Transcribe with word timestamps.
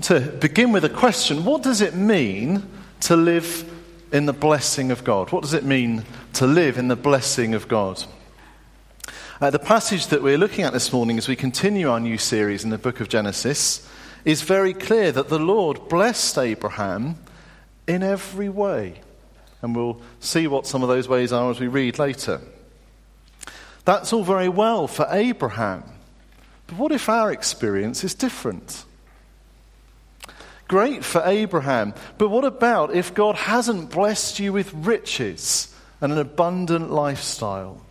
to 0.00 0.20
begin 0.20 0.72
with 0.72 0.84
a 0.84 0.88
question 0.88 1.44
What 1.44 1.62
does 1.62 1.80
it 1.80 1.94
mean 1.94 2.66
to 3.00 3.16
live 3.16 3.70
in 4.10 4.26
the 4.26 4.32
blessing 4.32 4.90
of 4.90 5.04
God? 5.04 5.30
What 5.32 5.42
does 5.42 5.54
it 5.54 5.64
mean 5.64 6.04
to 6.34 6.46
live 6.46 6.78
in 6.78 6.88
the 6.88 6.96
blessing 6.96 7.54
of 7.54 7.68
God? 7.68 8.02
Uh, 9.40 9.50
the 9.50 9.58
passage 9.58 10.06
that 10.06 10.22
we're 10.22 10.38
looking 10.38 10.64
at 10.64 10.72
this 10.72 10.92
morning 10.92 11.18
as 11.18 11.28
we 11.28 11.36
continue 11.36 11.90
our 11.90 12.00
new 12.00 12.16
series 12.16 12.64
in 12.64 12.70
the 12.70 12.78
book 12.78 13.00
of 13.00 13.08
Genesis 13.08 13.88
is 14.24 14.42
very 14.42 14.72
clear 14.72 15.10
that 15.12 15.28
the 15.28 15.38
Lord 15.38 15.88
blessed 15.88 16.38
Abraham 16.38 17.16
in 17.86 18.02
every 18.02 18.48
way. 18.48 19.00
And 19.60 19.74
we'll 19.74 20.00
see 20.20 20.46
what 20.46 20.66
some 20.66 20.82
of 20.82 20.88
those 20.88 21.08
ways 21.08 21.32
are 21.32 21.50
as 21.50 21.60
we 21.60 21.68
read 21.68 21.98
later. 21.98 22.40
That's 23.84 24.12
all 24.12 24.24
very 24.24 24.48
well 24.48 24.86
for 24.86 25.06
Abraham. 25.10 25.84
But 26.68 26.78
what 26.78 26.92
if 26.92 27.08
our 27.08 27.32
experience 27.32 28.04
is 28.04 28.14
different? 28.14 28.84
Great 30.72 31.04
for 31.04 31.20
Abraham. 31.26 31.92
But 32.16 32.30
what 32.30 32.46
about 32.46 32.94
if 32.94 33.12
God 33.12 33.34
hasn't 33.34 33.90
blessed 33.90 34.38
you 34.38 34.54
with 34.54 34.72
riches 34.72 35.68
and 36.00 36.10
an 36.10 36.18
abundant 36.18 36.90
lifestyle? 36.90 37.84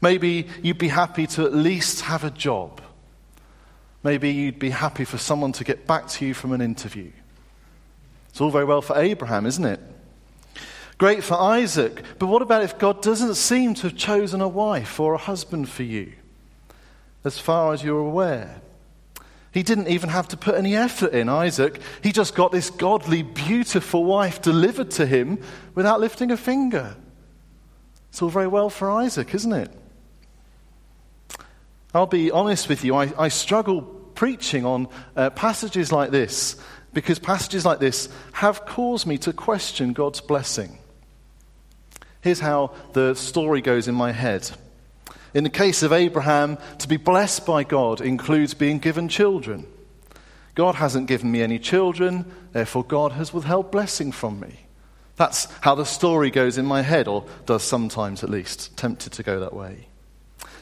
Maybe 0.00 0.48
you'd 0.62 0.78
be 0.78 0.88
happy 0.88 1.26
to 1.26 1.44
at 1.44 1.52
least 1.52 2.00
have 2.00 2.24
a 2.24 2.30
job. 2.30 2.80
Maybe 4.02 4.30
you'd 4.30 4.58
be 4.58 4.70
happy 4.70 5.04
for 5.04 5.18
someone 5.18 5.52
to 5.52 5.64
get 5.64 5.86
back 5.86 6.08
to 6.08 6.24
you 6.24 6.32
from 6.32 6.52
an 6.52 6.62
interview. 6.62 7.12
It's 8.30 8.40
all 8.40 8.50
very 8.50 8.64
well 8.64 8.80
for 8.80 8.96
Abraham, 8.96 9.44
isn't 9.44 9.66
it? 9.66 9.80
Great 10.96 11.22
for 11.22 11.38
Isaac. 11.38 12.02
But 12.18 12.28
what 12.28 12.40
about 12.40 12.62
if 12.62 12.78
God 12.78 13.02
doesn't 13.02 13.34
seem 13.34 13.74
to 13.74 13.82
have 13.88 13.98
chosen 13.98 14.40
a 14.40 14.48
wife 14.48 14.98
or 14.98 15.12
a 15.12 15.18
husband 15.18 15.68
for 15.68 15.82
you, 15.82 16.14
as 17.22 17.38
far 17.38 17.74
as 17.74 17.84
you're 17.84 17.98
aware? 17.98 18.62
He 19.52 19.62
didn't 19.62 19.88
even 19.88 20.08
have 20.08 20.28
to 20.28 20.36
put 20.36 20.54
any 20.54 20.74
effort 20.74 21.12
in, 21.12 21.28
Isaac. 21.28 21.78
He 22.02 22.10
just 22.10 22.34
got 22.34 22.52
this 22.52 22.70
godly, 22.70 23.22
beautiful 23.22 24.04
wife 24.04 24.40
delivered 24.40 24.90
to 24.92 25.06
him 25.06 25.38
without 25.74 26.00
lifting 26.00 26.30
a 26.30 26.36
finger. 26.38 26.96
It's 28.08 28.22
all 28.22 28.30
very 28.30 28.46
well 28.46 28.70
for 28.70 28.90
Isaac, 28.90 29.34
isn't 29.34 29.52
it? 29.52 29.70
I'll 31.94 32.06
be 32.06 32.30
honest 32.30 32.70
with 32.70 32.84
you, 32.84 32.94
I, 32.94 33.12
I 33.18 33.28
struggle 33.28 33.82
preaching 33.82 34.64
on 34.64 34.88
uh, 35.16 35.30
passages 35.30 35.92
like 35.92 36.10
this 36.10 36.56
because 36.94 37.18
passages 37.18 37.64
like 37.64 37.78
this 37.78 38.08
have 38.32 38.64
caused 38.64 39.06
me 39.06 39.18
to 39.18 39.32
question 39.32 39.92
God's 39.92 40.20
blessing. 40.20 40.78
Here's 42.22 42.40
how 42.40 42.72
the 42.92 43.14
story 43.14 43.60
goes 43.60 43.88
in 43.88 43.94
my 43.94 44.12
head. 44.12 44.50
In 45.34 45.44
the 45.44 45.50
case 45.50 45.82
of 45.82 45.92
Abraham, 45.92 46.58
to 46.78 46.88
be 46.88 46.98
blessed 46.98 47.46
by 47.46 47.64
God 47.64 48.00
includes 48.00 48.52
being 48.52 48.78
given 48.78 49.08
children. 49.08 49.66
God 50.54 50.74
hasn't 50.74 51.06
given 51.06 51.32
me 51.32 51.40
any 51.40 51.58
children, 51.58 52.30
therefore, 52.52 52.84
God 52.84 53.12
has 53.12 53.32
withheld 53.32 53.70
blessing 53.70 54.12
from 54.12 54.38
me. 54.40 54.66
That's 55.16 55.46
how 55.62 55.74
the 55.74 55.84
story 55.84 56.30
goes 56.30 56.58
in 56.58 56.66
my 56.66 56.82
head, 56.82 57.08
or 57.08 57.24
does 57.46 57.62
sometimes 57.62 58.22
at 58.22 58.28
least, 58.28 58.76
tempted 58.76 59.14
to 59.14 59.22
go 59.22 59.40
that 59.40 59.54
way. 59.54 59.88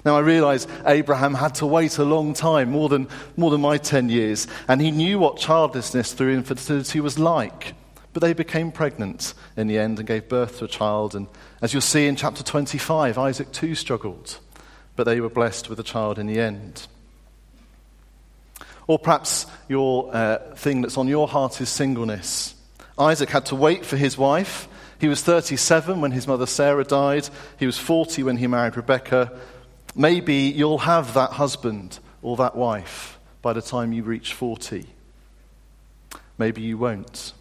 Now, 0.05 0.17
I 0.17 0.21
realize 0.21 0.69
Abraham 0.87 1.35
had 1.35 1.57
to 1.57 1.67
wait 1.67 1.99
a 1.99 2.05
long 2.05 2.33
time, 2.33 2.71
more 2.71 2.89
than, 2.89 3.09
more 3.37 3.51
than 3.51 3.61
my 3.61 3.77
10 3.77 4.09
years, 4.09 4.47
and 4.69 4.81
he 4.81 4.93
knew 4.93 5.19
what 5.19 5.37
childlessness 5.37 6.13
through 6.13 6.35
infertility 6.35 7.01
was 7.01 7.19
like. 7.19 7.75
But 8.13 8.23
they 8.23 8.33
became 8.33 8.73
pregnant 8.73 9.35
in 9.57 9.67
the 9.67 9.79
end 9.79 9.99
and 9.99 10.07
gave 10.07 10.29
birth 10.29 10.59
to 10.59 10.65
a 10.65 10.69
child. 10.69 11.15
And 11.15 11.29
as 11.61 11.73
you'll 11.73 11.81
see 11.81 12.07
in 12.07 12.17
chapter 12.17 12.43
25, 12.43 13.19
Isaac 13.19 13.53
too 13.53 13.75
struggled 13.75 14.39
but 15.01 15.05
they 15.05 15.23
were 15.23 15.31
blessed 15.31 15.71
with 15.71 15.81
a 15.81 15.83
child 15.83 16.19
in 16.19 16.27
the 16.27 16.39
end. 16.39 16.87
Or 18.87 18.99
perhaps 18.99 19.47
your 19.67 20.15
uh, 20.15 20.55
thing 20.57 20.83
that's 20.83 20.99
on 20.99 21.09
your 21.09 21.27
heart 21.27 21.59
is 21.63 21.71
singleness. 21.71 22.55
Isaac 22.99 23.31
had 23.31 23.47
to 23.47 23.57
wait 23.57 23.87
for 23.87 23.97
his 23.97 24.19
wife. 24.19 24.69
He 25.01 25.09
was 25.09 25.23
37 25.23 26.03
when 26.03 26.11
his 26.11 26.27
mother 26.27 26.45
Sarah 26.45 26.85
died. 26.85 27.27
He 27.59 27.65
was 27.65 27.79
40 27.79 28.25
when 28.25 28.37
he 28.37 28.47
married 28.47 28.77
Rebecca. 28.77 29.33
Maybe 29.95 30.35
you'll 30.35 30.77
have 30.77 31.15
that 31.15 31.31
husband 31.31 31.99
or 32.21 32.37
that 32.37 32.55
wife 32.55 33.19
by 33.41 33.55
the 33.55 33.63
time 33.63 33.95
you 33.95 34.03
reach 34.03 34.35
40. 34.35 34.85
Maybe 36.37 36.61
you 36.61 36.77
won't. 36.77 37.33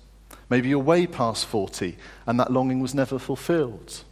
Maybe 0.50 0.70
you're 0.70 0.80
way 0.80 1.08
past 1.08 1.46
40 1.46 1.98
and 2.26 2.40
that 2.40 2.54
longing 2.54 2.80
was 2.80 2.96
never 2.96 3.20
fulfilled. 3.20 4.06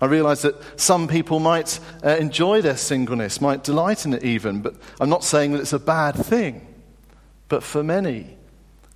I 0.00 0.06
realize 0.06 0.42
that 0.42 0.54
some 0.80 1.08
people 1.08 1.40
might 1.40 1.80
uh, 2.04 2.10
enjoy 2.10 2.62
their 2.62 2.76
singleness, 2.76 3.40
might 3.40 3.64
delight 3.64 4.04
in 4.04 4.14
it 4.14 4.22
even, 4.22 4.62
but 4.62 4.74
I'm 5.00 5.08
not 5.08 5.24
saying 5.24 5.52
that 5.52 5.60
it's 5.60 5.72
a 5.72 5.78
bad 5.78 6.14
thing. 6.14 6.66
But 7.48 7.62
for 7.62 7.82
many, 7.82 8.36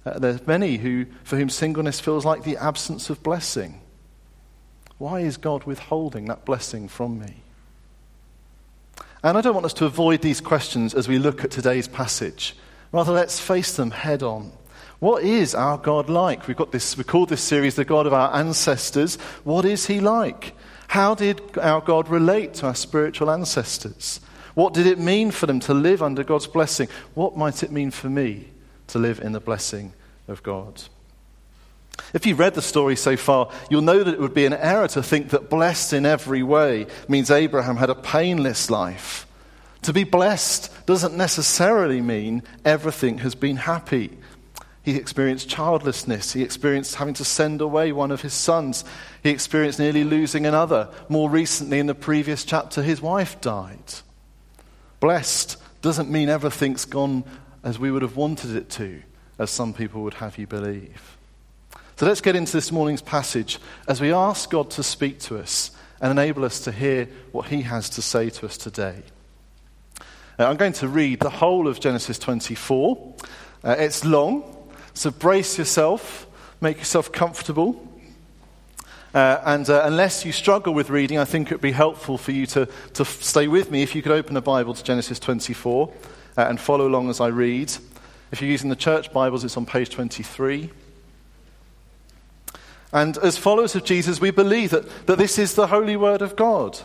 uh, 0.06 0.18
there's 0.18 0.46
many 0.46 0.76
who, 0.76 1.06
for 1.24 1.36
whom 1.36 1.48
singleness 1.48 1.98
feels 1.98 2.24
like 2.24 2.44
the 2.44 2.56
absence 2.56 3.10
of 3.10 3.22
blessing. 3.22 3.80
Why 4.98 5.20
is 5.20 5.36
God 5.36 5.64
withholding 5.64 6.26
that 6.26 6.44
blessing 6.44 6.86
from 6.86 7.18
me? 7.18 7.42
And 9.24 9.36
I 9.36 9.40
don't 9.40 9.54
want 9.54 9.66
us 9.66 9.74
to 9.74 9.86
avoid 9.86 10.22
these 10.22 10.40
questions 10.40 10.94
as 10.94 11.08
we 11.08 11.18
look 11.18 11.42
at 11.42 11.50
today's 11.50 11.88
passage. 11.88 12.56
Rather, 12.92 13.12
let's 13.12 13.40
face 13.40 13.74
them 13.76 13.90
head 13.90 14.22
on. 14.22 14.52
What 14.98 15.24
is 15.24 15.54
our 15.54 15.78
God 15.78 16.08
like? 16.08 16.46
We've 16.46 16.56
got 16.56 16.70
this, 16.70 16.96
we 16.96 17.02
call 17.02 17.26
this 17.26 17.42
series 17.42 17.74
the 17.74 17.84
God 17.84 18.06
of 18.06 18.12
our 18.12 18.32
ancestors. 18.36 19.16
What 19.42 19.64
is 19.64 19.86
he 19.86 19.98
like? 19.98 20.54
How 20.92 21.14
did 21.14 21.56
our 21.56 21.80
God 21.80 22.10
relate 22.10 22.52
to 22.56 22.66
our 22.66 22.74
spiritual 22.74 23.30
ancestors? 23.30 24.20
What 24.52 24.74
did 24.74 24.86
it 24.86 24.98
mean 24.98 25.30
for 25.30 25.46
them 25.46 25.58
to 25.60 25.72
live 25.72 26.02
under 26.02 26.22
God's 26.22 26.46
blessing? 26.46 26.86
What 27.14 27.34
might 27.34 27.62
it 27.62 27.72
mean 27.72 27.90
for 27.90 28.10
me 28.10 28.50
to 28.88 28.98
live 28.98 29.18
in 29.18 29.32
the 29.32 29.40
blessing 29.40 29.94
of 30.28 30.42
God? 30.42 30.82
If 32.12 32.26
you've 32.26 32.38
read 32.38 32.52
the 32.52 32.60
story 32.60 32.94
so 32.96 33.16
far, 33.16 33.50
you'll 33.70 33.80
know 33.80 34.04
that 34.04 34.12
it 34.12 34.20
would 34.20 34.34
be 34.34 34.44
an 34.44 34.52
error 34.52 34.86
to 34.88 35.02
think 35.02 35.30
that 35.30 35.48
blessed 35.48 35.94
in 35.94 36.04
every 36.04 36.42
way 36.42 36.86
means 37.08 37.30
Abraham 37.30 37.76
had 37.76 37.88
a 37.88 37.94
painless 37.94 38.68
life. 38.68 39.26
To 39.84 39.94
be 39.94 40.04
blessed 40.04 40.70
doesn't 40.84 41.16
necessarily 41.16 42.02
mean 42.02 42.42
everything 42.66 43.16
has 43.20 43.34
been 43.34 43.56
happy. 43.56 44.18
He 44.82 44.96
experienced 44.96 45.48
childlessness. 45.48 46.32
He 46.32 46.42
experienced 46.42 46.96
having 46.96 47.14
to 47.14 47.24
send 47.24 47.60
away 47.60 47.92
one 47.92 48.10
of 48.10 48.22
his 48.22 48.32
sons. 48.32 48.84
He 49.22 49.30
experienced 49.30 49.78
nearly 49.78 50.02
losing 50.02 50.44
another. 50.44 50.88
More 51.08 51.30
recently, 51.30 51.78
in 51.78 51.86
the 51.86 51.94
previous 51.94 52.44
chapter, 52.44 52.82
his 52.82 53.00
wife 53.00 53.40
died. 53.40 53.94
Blessed 54.98 55.56
doesn't 55.82 56.10
mean 56.10 56.28
everything's 56.28 56.84
gone 56.84 57.24
as 57.62 57.78
we 57.78 57.90
would 57.90 58.02
have 58.02 58.16
wanted 58.16 58.56
it 58.56 58.70
to, 58.70 59.02
as 59.38 59.50
some 59.50 59.72
people 59.72 60.02
would 60.02 60.14
have 60.14 60.36
you 60.36 60.46
believe. 60.46 61.16
So 61.96 62.06
let's 62.06 62.20
get 62.20 62.34
into 62.34 62.52
this 62.52 62.72
morning's 62.72 63.02
passage 63.02 63.60
as 63.86 64.00
we 64.00 64.12
ask 64.12 64.50
God 64.50 64.70
to 64.72 64.82
speak 64.82 65.20
to 65.20 65.38
us 65.38 65.70
and 66.00 66.10
enable 66.10 66.44
us 66.44 66.60
to 66.60 66.72
hear 66.72 67.08
what 67.30 67.46
he 67.46 67.62
has 67.62 67.88
to 67.90 68.02
say 68.02 68.30
to 68.30 68.46
us 68.46 68.56
today. 68.56 69.02
Uh, 70.38 70.46
I'm 70.46 70.56
going 70.56 70.72
to 70.74 70.88
read 70.88 71.20
the 71.20 71.30
whole 71.30 71.68
of 71.68 71.78
Genesis 71.78 72.18
24. 72.18 73.14
Uh, 73.62 73.76
it's 73.78 74.04
long, 74.04 74.42
so 74.94 75.10
brace 75.10 75.58
yourself, 75.58 76.26
make 76.60 76.78
yourself 76.78 77.12
comfortable. 77.12 77.88
Uh, 79.14 79.40
and 79.44 79.68
uh, 79.68 79.82
unless 79.84 80.24
you 80.24 80.32
struggle 80.32 80.72
with 80.72 80.88
reading, 80.88 81.18
I 81.18 81.24
think 81.24 81.50
it 81.50 81.54
would 81.54 81.60
be 81.60 81.72
helpful 81.72 82.16
for 82.16 82.32
you 82.32 82.46
to, 82.46 82.66
to 82.94 83.04
stay 83.04 83.46
with 83.46 83.70
me 83.70 83.82
if 83.82 83.94
you 83.94 84.02
could 84.02 84.12
open 84.12 84.36
a 84.36 84.40
Bible 84.40 84.72
to 84.72 84.82
Genesis 84.82 85.18
24 85.18 85.92
uh, 86.38 86.40
and 86.42 86.58
follow 86.58 86.88
along 86.88 87.10
as 87.10 87.20
I 87.20 87.28
read. 87.28 87.72
If 88.30 88.40
you're 88.40 88.50
using 88.50 88.70
the 88.70 88.76
church 88.76 89.12
Bibles, 89.12 89.44
it's 89.44 89.56
on 89.58 89.66
page 89.66 89.90
23. 89.90 90.70
And 92.92 93.18
as 93.18 93.36
followers 93.36 93.74
of 93.74 93.84
Jesus, 93.84 94.20
we 94.20 94.30
believe 94.30 94.70
that, 94.70 95.06
that 95.06 95.18
this 95.18 95.38
is 95.38 95.54
the 95.54 95.66
holy 95.66 95.96
word 95.96 96.22
of 96.22 96.36
God. 96.36 96.78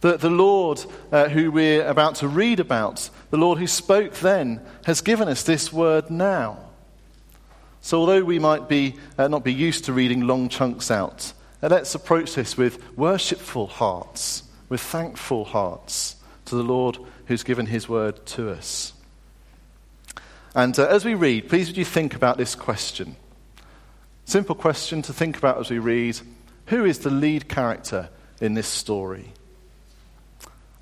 That 0.00 0.20
the 0.20 0.30
Lord, 0.30 0.82
uh, 1.12 1.28
who 1.28 1.50
we're 1.50 1.86
about 1.86 2.16
to 2.16 2.28
read 2.28 2.60
about, 2.60 3.08
the 3.30 3.36
Lord 3.36 3.58
who 3.58 3.66
spoke 3.66 4.14
then, 4.14 4.60
has 4.84 5.02
given 5.02 5.28
us 5.28 5.42
this 5.42 5.72
word 5.72 6.10
now. 6.10 6.69
So, 7.82 7.98
although 7.98 8.22
we 8.22 8.38
might 8.38 8.68
be, 8.68 8.96
uh, 9.16 9.28
not 9.28 9.44
be 9.44 9.54
used 9.54 9.86
to 9.86 9.92
reading 9.92 10.26
long 10.26 10.48
chunks 10.48 10.90
out, 10.90 11.32
uh, 11.62 11.68
let's 11.68 11.94
approach 11.94 12.34
this 12.34 12.56
with 12.56 12.96
worshipful 12.96 13.66
hearts, 13.66 14.44
with 14.68 14.80
thankful 14.80 15.44
hearts 15.44 16.16
to 16.46 16.54
the 16.54 16.62
Lord 16.62 16.98
who's 17.26 17.42
given 17.42 17.66
his 17.66 17.88
word 17.88 18.24
to 18.26 18.50
us. 18.50 18.92
And 20.54 20.78
uh, 20.78 20.86
as 20.86 21.04
we 21.04 21.14
read, 21.14 21.48
please 21.48 21.68
would 21.68 21.76
you 21.76 21.84
think 21.84 22.14
about 22.14 22.36
this 22.36 22.54
question? 22.54 23.16
Simple 24.24 24.54
question 24.54 25.02
to 25.02 25.12
think 25.12 25.38
about 25.38 25.58
as 25.58 25.70
we 25.70 25.78
read 25.78 26.20
Who 26.66 26.84
is 26.84 27.00
the 27.00 27.10
lead 27.10 27.48
character 27.48 28.10
in 28.40 28.54
this 28.54 28.66
story? 28.66 29.32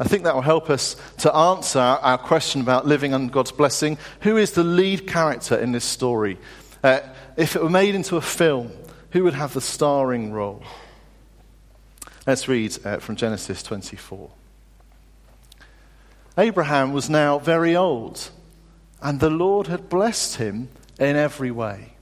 I 0.00 0.04
think 0.04 0.22
that 0.24 0.34
will 0.34 0.42
help 0.42 0.70
us 0.70 0.94
to 1.18 1.34
answer 1.34 1.80
our 1.80 2.18
question 2.18 2.60
about 2.60 2.86
living 2.86 3.14
under 3.14 3.32
God's 3.32 3.50
blessing. 3.50 3.98
Who 4.20 4.36
is 4.36 4.52
the 4.52 4.62
lead 4.62 5.08
character 5.08 5.56
in 5.56 5.72
this 5.72 5.84
story? 5.84 6.38
Uh, 6.82 7.00
if 7.36 7.56
it 7.56 7.62
were 7.62 7.70
made 7.70 7.94
into 7.94 8.16
a 8.16 8.20
film, 8.20 8.70
who 9.10 9.24
would 9.24 9.34
have 9.34 9.54
the 9.54 9.60
starring 9.60 10.32
role? 10.32 10.62
Let's 12.26 12.46
read 12.46 12.76
uh, 12.84 12.98
from 12.98 13.16
Genesis 13.16 13.62
24. 13.62 14.30
Abraham 16.36 16.92
was 16.92 17.10
now 17.10 17.38
very 17.38 17.74
old, 17.74 18.30
And 19.02 19.18
the 19.18 19.30
Lord 19.30 19.66
had 19.66 19.88
blessed 19.88 20.36
him 20.36 20.68
in 20.98 21.16
every 21.16 21.50
way. 21.50 21.94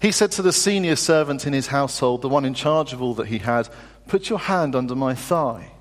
He 0.00 0.10
said 0.10 0.32
to 0.32 0.42
the 0.42 0.52
senior 0.52 0.96
servant 0.96 1.46
in 1.46 1.52
his 1.52 1.68
household, 1.68 2.22
the 2.22 2.28
one 2.28 2.44
in 2.44 2.54
charge 2.54 2.92
of 2.92 3.02
all 3.02 3.14
that 3.14 3.28
he 3.28 3.38
had, 3.38 3.68
Put 4.08 4.28
your 4.28 4.40
hand 4.40 4.74
under 4.74 4.94
my 4.94 5.14
thigh. 5.14 5.72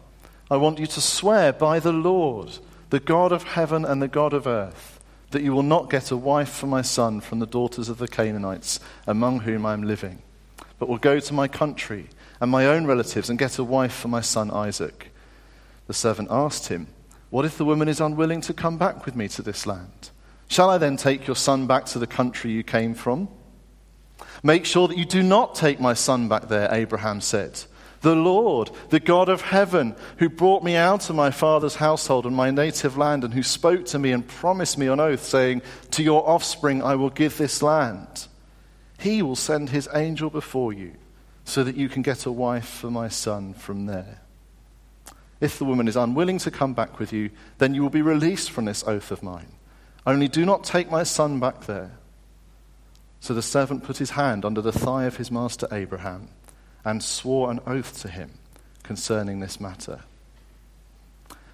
I 0.50 0.57
want 0.57 0.80
you 0.80 0.86
to 0.86 1.02
swear 1.02 1.54
by 1.54 1.80
the 1.80 1.94
Lord, 1.94 2.57
the 2.90 3.00
God 3.00 3.31
of 3.31 3.44
heaven 3.44 3.86
and 3.86 4.02
the 4.02 4.07
God 4.07 4.34
of 4.34 4.46
earth, 4.46 5.00
that 5.31 5.42
you 5.42 5.54
will 5.54 5.63
not 5.63 5.89
get 5.89 6.12
a 6.12 6.18
wife 6.18 6.50
for 6.50 6.68
my 6.68 6.81
son 6.81 7.22
from 7.22 7.39
the 7.39 7.48
daughters 7.48 7.89
of 7.89 7.98
the 7.98 8.07
Canaanites 8.07 8.80
among 9.07 9.42
whom 9.42 9.66
I 9.66 9.74
am 9.74 9.83
living, 9.83 10.22
but 10.78 10.88
will 10.88 10.98
go 10.98 11.19
to 11.19 11.33
my 11.33 11.48
country 11.48 12.10
and 12.39 12.51
my 12.51 12.66
own 12.66 12.86
relatives 12.86 13.30
and 13.30 13.39
get 13.39 13.57
a 13.57 13.63
wife 13.63 13.94
for 13.94 14.07
my 14.07 14.22
son 14.22 14.51
Isaac. 14.51 15.12
The 15.88 15.94
servant 15.94 16.30
asked 16.31 16.68
him, 16.68 16.88
What 17.30 17.45
if 17.45 17.57
the 17.57 17.66
woman 17.66 17.88
is 17.88 18.01
unwilling 18.01 18.42
to 18.42 18.54
come 18.54 18.78
back 18.78 19.06
with 19.06 19.16
me 19.16 19.28
to 19.30 19.42
this 19.42 19.66
land? 19.66 20.10
Shall 20.48 20.69
I 20.69 20.78
then 20.78 20.98
take 20.98 21.28
your 21.28 21.36
son 21.36 21.66
back 21.66 21.86
to 21.88 22.00
the 22.00 22.07
country 22.07 22.51
you 22.51 22.63
came 22.63 22.94
from? 22.94 23.30
Make 24.44 24.66
sure 24.66 24.88
that 24.88 24.98
you 24.98 25.06
do 25.06 25.24
not 25.24 25.56
take 25.56 25.80
my 25.80 25.94
son 25.94 26.28
back 26.28 26.48
there, 26.50 26.68
Abraham 26.74 27.22
said. 27.22 27.63
The 28.01 28.15
Lord, 28.15 28.71
the 28.89 29.00
God 29.00 29.30
of 29.30 29.42
heaven, 29.42 29.95
who 30.18 30.27
brought 30.27 30.63
me 30.63 30.75
out 30.75 31.09
of 31.09 31.15
my 31.15 31.30
father's 31.30 31.75
household 31.75 32.25
and 32.25 32.36
my 32.36 32.50
native 32.50 32.98
land, 32.98 33.24
and 33.24 33.33
who 33.33 33.44
spoke 33.44 33.86
to 33.88 34.00
me 34.00 34.12
and 34.12 34.27
promised 34.27 34.77
me 34.77 34.88
on 34.88 35.00
oath, 35.00 35.24
saying, 35.24 35.62
To 35.92 36.03
your 36.03 36.27
offspring 36.27 36.81
I 36.81 36.95
will 36.95 37.12
give 37.12 37.38
this 37.38 37.62
land. 37.62 38.27
He 38.98 39.21
will 39.21 39.36
send 39.36 39.69
his 39.69 39.88
angel 39.94 40.31
before 40.31 40.74
you, 40.74 40.94
so 41.45 41.63
that 41.63 41.75
you 41.75 41.89
can 41.89 42.01
get 42.01 42.25
a 42.25 42.31
wife 42.31 42.68
for 42.68 42.89
my 42.89 43.07
son 43.07 43.53
from 43.53 43.86
there. 43.86 44.21
If 45.39 45.59
the 45.59 45.65
woman 45.65 45.88
is 45.88 45.95
unwilling 45.95 46.39
to 46.39 46.51
come 46.51 46.74
back 46.74 47.00
with 47.00 47.13
you, 47.13 47.30
then 47.59 47.75
you 47.75 47.83
will 47.83 47.89
be 47.92 48.01
released 48.01 48.50
from 48.50 48.65
this 48.65 48.83
oath 48.88 49.12
of 49.12 49.21
mine. 49.21 49.51
Only 50.07 50.27
do 50.27 50.44
not 50.44 50.63
take 50.63 50.89
my 50.89 51.04
son 51.04 51.39
back 51.39 51.65
there. 51.65 51.92
So 53.19 53.36
the 53.36 53.44
servant 53.44 53.83
put 53.83 53.97
his 53.97 54.12
hand 54.12 54.44
under 54.44 54.62
the 54.62 54.71
thigh 54.71 55.06
of 55.06 55.18
his 55.18 55.30
master 55.30 55.68
Abraham 55.71 56.30
and 56.83 57.04
swore 57.04 57.51
an 57.51 57.60
oath 57.66 58.01
to 58.01 58.07
him 58.07 58.31
concerning 58.83 59.39
this 59.39 59.60
matter. 59.60 60.01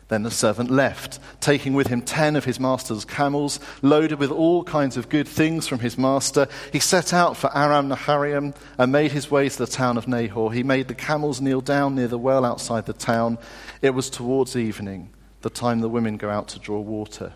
Then 0.07 0.24
the 0.24 0.31
servant 0.31 0.71
left, 0.71 1.19
taking 1.41 1.74
with 1.74 1.88
him 1.88 2.01
ten 2.01 2.38
of 2.38 2.45
his 2.45 2.62
master's 2.62 3.03
camels, 3.03 3.59
loaded 3.81 4.19
with 4.19 4.31
all 4.31 4.63
kinds 4.63 4.95
of 4.95 5.09
good 5.09 5.27
things 5.27 5.68
from 5.68 5.79
his 5.79 5.97
master. 5.97 6.47
He 6.71 6.79
set 6.79 7.13
out 7.13 7.35
for 7.35 7.56
Aram 7.56 7.89
Naharaim 7.89 8.56
and 8.77 8.91
made 8.91 9.12
his 9.12 9.29
way 9.29 9.50
to 9.50 9.57
the 9.57 9.68
town 9.68 9.97
of 9.97 10.07
Nahor. 10.07 10.53
He 10.53 10.63
made 10.63 10.88
the 10.88 10.95
camels 10.95 11.41
kneel 11.41 11.59
down 11.59 11.95
near 11.95 12.07
the 12.07 12.18
well 12.18 12.45
outside 12.45 12.85
the 12.85 12.94
town. 12.94 13.38
It 13.81 13.89
was 13.89 14.09
towards 14.09 14.56
evening, 14.56 15.09
the 15.41 15.50
time 15.50 15.81
the 15.81 15.89
women 15.89 16.15
go 16.15 16.29
out 16.29 16.47
to 16.50 16.59
draw 16.59 16.79
water. 16.79 17.33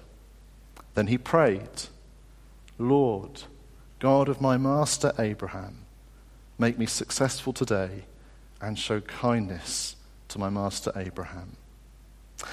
Then 0.94 1.08
he 1.08 1.18
prayed, 1.18 1.88
Lord, 2.78 3.44
God 4.00 4.30
of 4.30 4.40
my 4.40 4.56
master 4.56 5.12
Abraham, 5.20 5.81
make 6.62 6.78
me 6.78 6.86
successful 6.86 7.52
today 7.52 8.06
and 8.62 8.80
show 8.80 9.02
kindness 9.02 9.98
to 10.30 10.40
my 10.40 10.50
master 10.50 10.94
Abraham. 10.96 11.58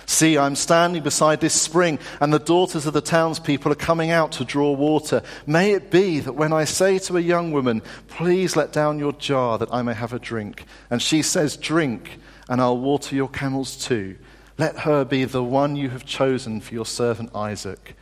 See, 0.06 0.36
I'm 0.36 0.56
standing 0.56 1.02
beside 1.02 1.40
this 1.40 1.54
spring, 1.54 1.98
and 2.20 2.32
the 2.32 2.38
daughters 2.38 2.86
of 2.86 2.94
the 2.94 3.00
townspeople 3.00 3.70
are 3.70 3.76
coming 3.76 4.10
out 4.10 4.32
to 4.32 4.44
draw 4.44 4.72
water. 4.72 5.22
May 5.46 5.72
it 5.72 5.90
be 5.90 6.20
that 6.20 6.32
when 6.34 6.52
I 6.52 6.64
say 6.64 6.98
to 7.00 7.16
a 7.16 7.20
young 7.20 7.52
woman, 7.52 7.82
Please 8.08 8.56
let 8.56 8.72
down 8.72 8.98
your 8.98 9.12
jar 9.12 9.58
that 9.58 9.72
I 9.72 9.82
may 9.82 9.94
have 9.94 10.12
a 10.12 10.18
drink, 10.18 10.64
and 10.90 11.00
she 11.00 11.22
says, 11.22 11.56
Drink, 11.56 12.18
and 12.48 12.60
I'll 12.60 12.78
water 12.78 13.14
your 13.14 13.28
camels 13.28 13.76
too, 13.76 14.16
let 14.56 14.80
her 14.80 15.04
be 15.04 15.24
the 15.24 15.44
one 15.44 15.76
you 15.76 15.90
have 15.90 16.04
chosen 16.04 16.60
for 16.60 16.74
your 16.74 16.86
servant 16.86 17.34
Isaac. 17.34 17.94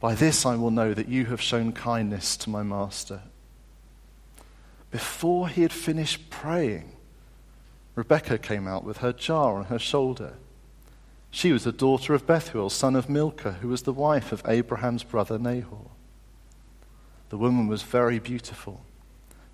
By 0.00 0.14
this 0.14 0.46
I 0.46 0.54
will 0.54 0.70
know 0.70 0.94
that 0.94 1.08
you 1.08 1.26
have 1.26 1.40
shown 1.40 1.72
kindness 1.72 2.36
to 2.38 2.50
my 2.50 2.62
master. 2.62 3.22
Before 4.90 5.48
he 5.48 5.62
had 5.62 5.72
finished 5.72 6.30
praying, 6.30 6.92
Rebekah 7.94 8.38
came 8.38 8.66
out 8.66 8.84
with 8.84 8.98
her 8.98 9.12
jar 9.12 9.56
on 9.58 9.66
her 9.66 9.78
shoulder. 9.78 10.34
She 11.30 11.52
was 11.52 11.64
the 11.64 11.72
daughter 11.72 12.14
of 12.14 12.26
Bethuel, 12.26 12.70
son 12.70 12.96
of 12.96 13.08
Milcah, 13.08 13.58
who 13.60 13.68
was 13.68 13.82
the 13.82 13.92
wife 13.92 14.32
of 14.32 14.42
Abraham's 14.46 15.02
brother 15.02 15.38
Nahor. 15.38 15.90
The 17.28 17.36
woman 17.36 17.66
was 17.66 17.82
very 17.82 18.18
beautiful, 18.18 18.80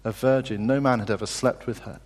a 0.05 0.13
virgin. 0.13 0.67
No 0.67 0.81
man 0.81 1.01
had 1.01 1.11
ever 1.11 1.27
slept 1.27 1.67
with 1.67 1.81
her. 1.81 2.01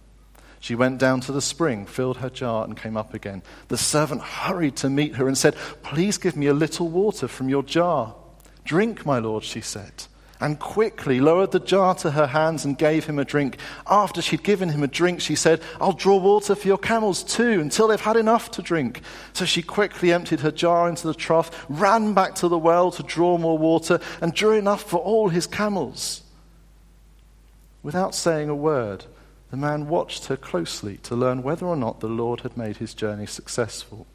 She 0.61 0.75
went 0.75 0.99
down 0.99 1.21
to 1.21 1.33
the 1.33 1.43
spring, 1.43 1.87
filled 1.87 2.19
her 2.19 2.31
jar, 2.31 2.65
and 2.65 2.77
came 2.77 2.97
up 2.97 3.15
again. 3.15 3.43
The 3.69 3.79
servant 3.79 4.23
hurried 4.23 4.77
to 4.77 4.91
meet 4.91 5.17
her 5.17 5.29
and 5.29 5.37
said, 5.37 5.55
Please 5.83 6.19
give 6.19 6.37
me 6.37 6.47
a 6.47 6.55
little 6.55 6.89
water 6.89 7.29
from 7.29 7.49
your 7.49 7.63
jar. 7.63 8.15
Drink, 8.65 9.07
my 9.07 9.19
lord, 9.19 9.45
she 9.45 9.61
said, 9.61 10.05
and 10.41 10.59
quickly 10.59 11.21
lowered 11.21 11.51
the 11.51 11.61
jar 11.61 11.95
to 11.97 12.13
her 12.13 12.29
hands 12.29 12.65
and 12.65 12.79
gave 12.79 13.07
him 13.07 13.19
a 13.19 13.25
drink. 13.25 13.59
After 13.87 14.23
she'd 14.23 14.43
given 14.43 14.69
him 14.69 14.83
a 14.83 14.89
drink, 14.89 15.21
she 15.21 15.35
said, 15.35 15.61
I'll 15.81 15.93
draw 15.93 16.17
water 16.17 16.55
for 16.55 16.69
your 16.69 16.79
camels 16.79 17.23
too, 17.25 17.61
until 17.61 17.89
they've 17.89 18.01
had 18.01 18.17
enough 18.17 18.51
to 18.53 18.63
drink. 18.63 19.03
So 19.33 19.45
she 19.45 19.63
quickly 19.63 20.13
emptied 20.13 20.41
her 20.41 20.51
jar 20.51 20.89
into 20.89 21.07
the 21.07 21.15
trough, 21.15 21.67
ran 21.69 22.15
back 22.15 22.35
to 22.37 22.49
the 22.49 22.59
well 22.59 22.91
to 22.93 23.03
draw 23.03 23.37
more 23.39 23.59
water, 23.59 24.01
and 24.21 24.33
drew 24.33 24.53
enough 24.53 24.83
for 24.83 24.99
all 24.99 25.29
his 25.29 25.47
camels. 25.47 26.23
Without 27.83 28.15
saying 28.15 28.49
a 28.49 28.55
word, 28.55 29.05
the 29.51 29.57
man 29.57 29.89
watched 29.89 30.27
her 30.27 30.37
closely 30.37 30.99
to 30.99 31.17
learn 31.17 31.43
whether 31.43 31.67
or 31.67 31.77
not 31.77 32.01
the 32.01 32.09
Lord 32.09 32.41
had 32.41 32.57
made 32.57 32.77
his 32.77 32.95
journey 32.95 33.27
successful. 33.27 34.07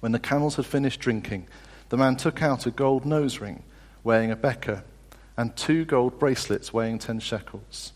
When 0.00 0.12
the 0.12 0.18
camels 0.18 0.56
had 0.56 0.66
finished 0.66 1.00
drinking, 1.00 1.46
the 1.88 1.96
man 1.96 2.16
took 2.16 2.42
out 2.42 2.66
a 2.66 2.70
gold 2.70 3.06
nose 3.06 3.38
ring 3.38 3.62
weighing 4.04 4.30
a 4.30 4.36
beka 4.36 4.84
and 5.36 5.56
two 5.56 5.84
gold 5.84 6.18
bracelets 6.18 6.72
weighing 6.72 6.98
ten 6.98 7.18
shekels. 7.18 7.92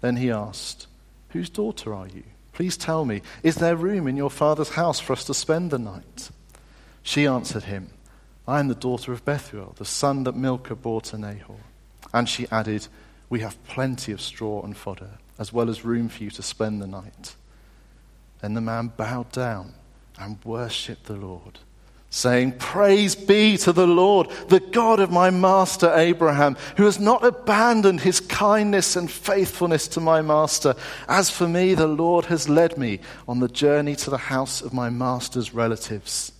Then 0.00 0.16
he 0.16 0.30
asked, 0.30 0.88
Whose 1.30 1.48
daughter 1.48 1.94
are 1.94 2.08
you? 2.08 2.24
Please 2.52 2.76
tell 2.76 3.04
me, 3.04 3.22
is 3.42 3.56
there 3.56 3.76
room 3.76 4.06
in 4.06 4.16
your 4.16 4.30
father's 4.30 4.70
house 4.70 4.98
for 4.98 5.12
us 5.12 5.24
to 5.24 5.34
spend 5.34 5.70
the 5.70 5.78
night? 5.78 6.30
She 7.02 7.26
answered 7.26 7.64
him, 7.64 7.90
I 8.46 8.60
am 8.60 8.68
the 8.68 8.74
daughter 8.74 9.12
of 9.12 9.24
Bethuel, 9.24 9.74
the 9.78 9.84
son 9.84 10.24
that 10.24 10.36
Milcah 10.36 10.74
bore 10.74 11.00
to 11.02 11.18
Nahor. 11.18 11.60
And 12.12 12.28
she 12.28 12.48
added, 12.50 12.88
We 13.30 13.40
have 13.40 13.62
plenty 13.64 14.12
of 14.12 14.20
straw 14.20 14.62
and 14.62 14.76
fodder, 14.76 15.18
as 15.38 15.52
well 15.52 15.70
as 15.70 15.84
room 15.84 16.08
for 16.08 16.24
you 16.24 16.30
to 16.30 16.42
spend 16.42 16.82
the 16.82 16.86
night. 16.86 17.36
Then 18.40 18.54
the 18.54 18.60
man 18.60 18.92
bowed 18.96 19.30
down 19.30 19.74
and 20.18 20.44
worshipped 20.44 21.04
the 21.04 21.14
Lord 21.14 21.60
saying, 22.12 22.52
Praise 22.52 23.14
be 23.14 23.56
to 23.56 23.72
the 23.72 23.86
Lord, 23.86 24.30
the 24.48 24.60
God 24.60 25.00
of 25.00 25.10
my 25.10 25.30
master 25.30 25.90
Abraham, 25.94 26.56
who 26.76 26.84
has 26.84 27.00
not 27.00 27.24
abandoned 27.24 28.02
his 28.02 28.20
kindness 28.20 28.96
and 28.96 29.10
faithfulness 29.10 29.88
to 29.88 30.00
my 30.00 30.20
master. 30.20 30.74
As 31.08 31.30
for 31.30 31.48
me, 31.48 31.74
the 31.74 31.86
Lord 31.86 32.26
has 32.26 32.50
led 32.50 32.76
me 32.76 33.00
on 33.26 33.40
the 33.40 33.48
journey 33.48 33.96
to 33.96 34.10
the 34.10 34.18
house 34.18 34.60
of 34.60 34.74
my 34.74 34.90
master's 34.90 35.54
relatives. 35.54 36.32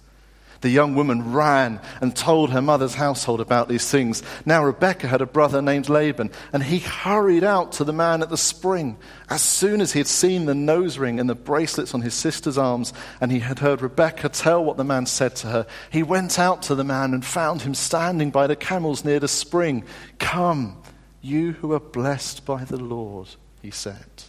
The 0.62 0.70
young 0.70 0.94
woman 0.94 1.32
ran 1.32 1.80
and 2.00 2.14
told 2.14 2.50
her 2.50 2.62
mother's 2.62 2.94
household 2.94 3.40
about 3.40 3.68
these 3.68 3.90
things. 3.90 4.22
Now 4.46 4.64
Rebekah 4.64 5.08
had 5.08 5.20
a 5.20 5.26
brother 5.26 5.60
named 5.60 5.88
Laban, 5.88 6.30
and 6.52 6.62
he 6.62 6.78
hurried 6.78 7.42
out 7.42 7.72
to 7.72 7.84
the 7.84 7.92
man 7.92 8.22
at 8.22 8.30
the 8.30 8.36
spring. 8.36 8.96
As 9.28 9.42
soon 9.42 9.80
as 9.80 9.92
he 9.92 9.98
had 9.98 10.06
seen 10.06 10.46
the 10.46 10.54
nose 10.54 10.98
ring 10.98 11.18
and 11.18 11.28
the 11.28 11.34
bracelets 11.34 11.94
on 11.94 12.02
his 12.02 12.14
sister's 12.14 12.56
arms, 12.56 12.92
and 13.20 13.32
he 13.32 13.40
had 13.40 13.58
heard 13.58 13.82
Rebekah 13.82 14.28
tell 14.28 14.64
what 14.64 14.76
the 14.76 14.84
man 14.84 15.06
said 15.06 15.34
to 15.36 15.48
her, 15.48 15.66
he 15.90 16.04
went 16.04 16.38
out 16.38 16.62
to 16.62 16.76
the 16.76 16.84
man 16.84 17.12
and 17.12 17.24
found 17.24 17.62
him 17.62 17.74
standing 17.74 18.30
by 18.30 18.46
the 18.46 18.56
camels 18.56 19.04
near 19.04 19.18
the 19.18 19.26
spring. 19.26 19.84
Come, 20.20 20.80
you 21.20 21.52
who 21.54 21.72
are 21.72 21.80
blessed 21.80 22.44
by 22.44 22.62
the 22.62 22.78
Lord, 22.78 23.26
he 23.60 23.72
said. 23.72 24.24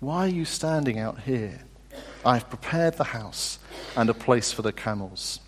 Why 0.00 0.26
are 0.26 0.28
you 0.28 0.44
standing 0.44 0.98
out 0.98 1.20
here? 1.20 1.62
I 2.24 2.34
have 2.34 2.48
prepared 2.48 2.94
the 2.94 3.04
house 3.04 3.58
and 3.96 4.10
a 4.10 4.14
place 4.14 4.52
for 4.52 4.62
the 4.62 4.72
camels. 4.72 5.40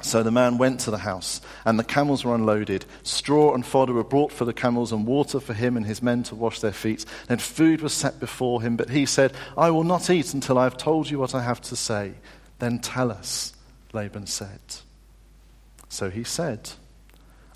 So 0.00 0.24
the 0.24 0.32
man 0.32 0.58
went 0.58 0.80
to 0.80 0.90
the 0.90 0.98
house, 0.98 1.40
and 1.64 1.78
the 1.78 1.84
camels 1.84 2.24
were 2.24 2.34
unloaded. 2.34 2.84
Straw 3.04 3.54
and 3.54 3.64
fodder 3.64 3.92
were 3.92 4.02
brought 4.02 4.32
for 4.32 4.44
the 4.44 4.52
camels, 4.52 4.90
and 4.90 5.06
water 5.06 5.38
for 5.38 5.54
him 5.54 5.76
and 5.76 5.86
his 5.86 6.02
men 6.02 6.24
to 6.24 6.34
wash 6.34 6.58
their 6.58 6.72
feet. 6.72 7.04
Then 7.28 7.38
food 7.38 7.82
was 7.82 7.92
set 7.92 8.18
before 8.18 8.62
him, 8.62 8.76
but 8.76 8.90
he 8.90 9.06
said, 9.06 9.32
I 9.56 9.70
will 9.70 9.84
not 9.84 10.10
eat 10.10 10.34
until 10.34 10.58
I 10.58 10.64
have 10.64 10.76
told 10.76 11.08
you 11.08 11.20
what 11.20 11.36
I 11.36 11.42
have 11.42 11.60
to 11.62 11.76
say. 11.76 12.14
Then 12.58 12.80
tell 12.80 13.12
us, 13.12 13.52
Laban 13.92 14.26
said. 14.26 14.60
So 15.88 16.10
he 16.10 16.24
said, 16.24 16.70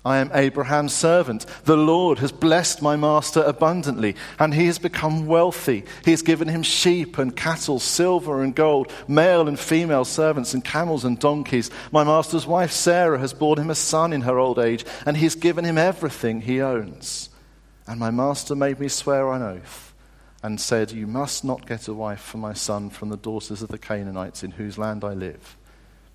I 0.07 0.19
am 0.19 0.31
Abraham's 0.33 0.93
servant. 0.93 1.45
The 1.65 1.75
Lord 1.75 2.19
has 2.19 2.31
blessed 2.31 2.81
my 2.81 2.95
master 2.95 3.41
abundantly, 3.41 4.15
and 4.39 4.53
he 4.53 4.67
has 4.67 4.79
become 4.79 5.27
wealthy. 5.27 5.83
He 6.05 6.11
has 6.11 6.21
given 6.21 6.47
him 6.47 6.63
sheep 6.63 7.17
and 7.17 7.35
cattle, 7.35 7.77
silver 7.77 8.41
and 8.41 8.55
gold, 8.55 8.89
male 9.09 9.49
and 9.49 9.59
female 9.59 10.05
servants, 10.05 10.53
and 10.53 10.63
camels 10.63 11.03
and 11.03 11.19
donkeys. 11.19 11.69
My 11.91 12.05
master's 12.05 12.47
wife 12.47 12.71
Sarah 12.71 13.19
has 13.19 13.33
borne 13.33 13.59
him 13.59 13.69
a 13.69 13.75
son 13.75 14.13
in 14.13 14.21
her 14.21 14.39
old 14.39 14.59
age, 14.59 14.85
and 15.05 15.17
he 15.17 15.25
has 15.25 15.35
given 15.35 15.65
him 15.65 15.77
everything 15.77 16.39
he 16.39 16.61
owns. 16.61 17.29
And 17.85 17.99
my 17.99 18.09
master 18.09 18.55
made 18.55 18.79
me 18.79 18.87
swear 18.87 19.27
on 19.27 19.41
oath 19.41 19.93
and 20.41 20.61
said, 20.61 20.93
You 20.93 21.05
must 21.05 21.43
not 21.43 21.67
get 21.67 21.89
a 21.89 21.93
wife 21.93 22.21
for 22.21 22.37
my 22.37 22.53
son 22.53 22.91
from 22.91 23.09
the 23.09 23.17
daughters 23.17 23.61
of 23.61 23.67
the 23.67 23.77
Canaanites 23.77 24.41
in 24.41 24.51
whose 24.51 24.77
land 24.77 25.03
I 25.03 25.11
live, 25.11 25.57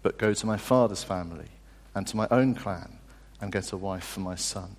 but 0.02 0.16
go 0.16 0.32
to 0.32 0.46
my 0.46 0.56
father's 0.56 1.04
family 1.04 1.48
and 1.94 2.06
to 2.06 2.16
my 2.16 2.26
own 2.30 2.54
clan 2.54 3.00
and 3.42 3.52
get 3.52 3.72
a 3.72 3.76
wife 3.76 4.04
for 4.04 4.20
my 4.20 4.36
son. 4.36 4.76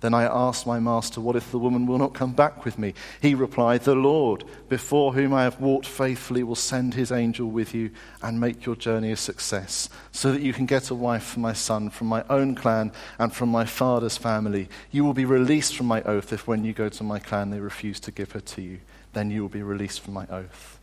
Then 0.00 0.14
I 0.14 0.22
asked 0.22 0.66
my 0.66 0.80
master, 0.80 1.20
What 1.20 1.36
if 1.36 1.50
the 1.50 1.58
woman 1.58 1.86
will 1.86 1.98
not 1.98 2.14
come 2.14 2.32
back 2.32 2.64
with 2.64 2.78
me? 2.78 2.94
He 3.20 3.34
replied, 3.34 3.82
The 3.82 3.94
Lord, 3.94 4.44
before 4.70 5.12
whom 5.12 5.34
I 5.34 5.42
have 5.42 5.60
walked 5.60 5.86
faithfully, 5.86 6.42
will 6.42 6.54
send 6.54 6.94
his 6.94 7.12
angel 7.12 7.50
with 7.50 7.74
you 7.74 7.90
and 8.22 8.40
make 8.40 8.64
your 8.64 8.76
journey 8.76 9.12
a 9.12 9.16
success, 9.16 9.90
so 10.10 10.32
that 10.32 10.40
you 10.40 10.54
can 10.54 10.64
get 10.64 10.88
a 10.88 10.94
wife 10.94 11.24
for 11.24 11.40
my 11.40 11.52
son 11.52 11.90
from 11.90 12.06
my 12.06 12.24
own 12.30 12.54
clan 12.54 12.92
and 13.18 13.32
from 13.32 13.50
my 13.50 13.66
father's 13.66 14.16
family. 14.16 14.70
You 14.90 15.04
will 15.04 15.12
be 15.12 15.26
released 15.26 15.76
from 15.76 15.86
my 15.86 16.00
oath 16.02 16.32
if 16.32 16.46
when 16.46 16.64
you 16.64 16.72
go 16.72 16.88
to 16.88 17.04
my 17.04 17.18
clan 17.18 17.50
they 17.50 17.60
refuse 17.60 18.00
to 18.00 18.10
give 18.10 18.32
her 18.32 18.40
to 18.40 18.62
you. 18.62 18.80
Then 19.12 19.30
you 19.30 19.42
will 19.42 19.50
be 19.50 19.62
released 19.62 20.00
from 20.00 20.14
my 20.14 20.26
oath. 20.28 20.79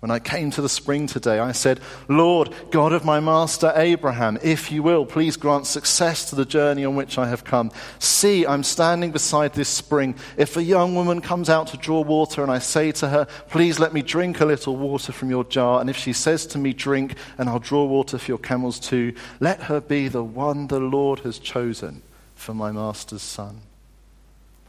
When 0.00 0.10
I 0.10 0.18
came 0.18 0.50
to 0.52 0.62
the 0.62 0.68
spring 0.70 1.06
today, 1.06 1.38
I 1.38 1.52
said, 1.52 1.78
Lord, 2.08 2.54
God 2.70 2.94
of 2.94 3.04
my 3.04 3.20
master 3.20 3.70
Abraham, 3.76 4.38
if 4.42 4.72
you 4.72 4.82
will, 4.82 5.04
please 5.04 5.36
grant 5.36 5.66
success 5.66 6.30
to 6.30 6.36
the 6.36 6.46
journey 6.46 6.86
on 6.86 6.96
which 6.96 7.18
I 7.18 7.28
have 7.28 7.44
come. 7.44 7.70
See, 7.98 8.46
I'm 8.46 8.62
standing 8.62 9.10
beside 9.10 9.52
this 9.52 9.68
spring. 9.68 10.14
If 10.38 10.56
a 10.56 10.62
young 10.62 10.94
woman 10.94 11.20
comes 11.20 11.50
out 11.50 11.66
to 11.68 11.76
draw 11.76 12.00
water 12.00 12.42
and 12.42 12.50
I 12.50 12.60
say 12.60 12.92
to 12.92 13.10
her, 13.10 13.26
Please 13.50 13.78
let 13.78 13.92
me 13.92 14.00
drink 14.00 14.40
a 14.40 14.46
little 14.46 14.76
water 14.76 15.12
from 15.12 15.28
your 15.28 15.44
jar, 15.44 15.82
and 15.82 15.90
if 15.90 15.98
she 15.98 16.14
says 16.14 16.46
to 16.46 16.58
me, 16.58 16.72
Drink, 16.72 17.16
and 17.36 17.50
I'll 17.50 17.58
draw 17.58 17.84
water 17.84 18.16
for 18.16 18.30
your 18.30 18.38
camels 18.38 18.80
too, 18.80 19.14
let 19.38 19.64
her 19.64 19.82
be 19.82 20.08
the 20.08 20.24
one 20.24 20.68
the 20.68 20.80
Lord 20.80 21.20
has 21.20 21.38
chosen 21.38 22.00
for 22.34 22.54
my 22.54 22.72
master's 22.72 23.20
son. 23.20 23.60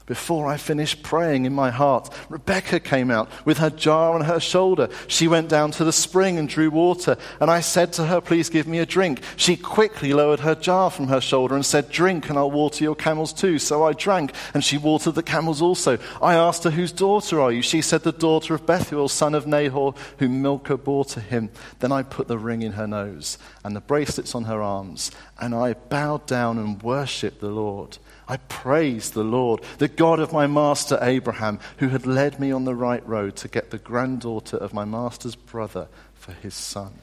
Before 0.06 0.48
I 0.48 0.58
finished 0.58 1.04
praying 1.04 1.46
in 1.46 1.54
my 1.54 1.70
heart, 1.70 2.10
Rebecca 2.28 2.80
came 2.80 3.12
out 3.12 3.30
with 3.46 3.60
her 3.60 3.70
jar 3.70 4.14
on 4.14 4.22
her 4.22 4.40
shoulder. 4.40 4.90
She 5.08 5.28
went 5.28 5.48
down 5.48 5.72
to 5.72 5.84
the 5.84 5.94
spring 5.94 6.38
and 6.38 6.50
drew 6.50 6.70
water, 6.70 7.18
and 7.40 7.52
I 7.52 7.62
said 7.62 7.94
to 7.94 8.06
her, 8.06 8.20
Please 8.20 8.50
give 8.50 8.68
me 8.68 8.80
a 8.80 8.86
drink. 8.86 9.22
She 9.38 9.56
quickly 9.56 10.14
lowered 10.14 10.42
her 10.42 10.56
jar 10.56 10.90
from 10.90 11.08
her 11.08 11.22
shoulder 11.22 11.56
and 11.56 11.66
said, 11.66 11.90
Drink, 11.90 12.30
and 12.30 12.38
I'll 12.38 12.52
water 12.52 12.84
your 12.84 12.96
camels 12.96 13.32
too. 13.32 13.60
So 13.60 13.84
I 13.84 13.94
drank, 13.94 14.34
and 14.54 14.64
she 14.64 14.78
watered 14.78 15.16
the 15.16 15.24
camels 15.24 15.62
also. 15.62 15.98
I 16.22 16.34
asked 16.34 16.64
her, 16.64 16.72
Whose 16.72 16.92
daughter 16.92 17.40
are 17.40 17.52
you? 17.52 17.62
She 17.62 17.82
said, 17.82 18.02
The 18.02 18.12
daughter 18.12 18.56
of 18.56 18.66
Bethuel, 18.66 19.08
son 19.08 19.36
of 19.36 19.46
Nahor, 19.46 19.94
whom 20.18 20.42
Milcah 20.42 20.78
bore 20.78 21.06
to 21.06 21.20
him. 21.20 21.52
Then 21.80 21.92
I 21.92 22.04
put 22.04 22.28
the 22.28 22.40
ring 22.40 22.64
in 22.64 22.74
her 22.74 22.88
nose 22.88 23.38
and 23.64 23.76
the 23.76 23.82
bracelets 23.82 24.36
on 24.36 24.46
her 24.46 24.62
arms, 24.62 25.12
and 25.40 25.54
I 25.54 25.74
bowed 25.74 26.26
down 26.26 26.58
and 26.58 26.82
worshipped 26.82 27.42
the 27.42 27.50
Lord. 27.50 27.98
I 28.32 28.38
praised 28.38 29.14
the 29.14 29.26
Lord, 29.26 29.62
the 29.78 29.90
God 29.90 30.22
of 30.22 30.32
my 30.32 30.48
master 30.48 30.98
Abraham, 31.02 31.60
who 31.80 31.90
had 31.90 32.06
led 32.06 32.40
me 32.40 32.50
on 32.54 32.64
the 32.64 32.74
right 32.74 33.06
road 33.06 33.36
to 33.36 33.50
get 33.50 33.72
the 33.72 33.78
granddaughter 33.78 34.56
of 34.56 34.74
my 34.74 34.86
master's 34.86 35.36
brother 35.36 35.90
for 36.14 36.32
his 36.32 36.54
son. 36.54 36.94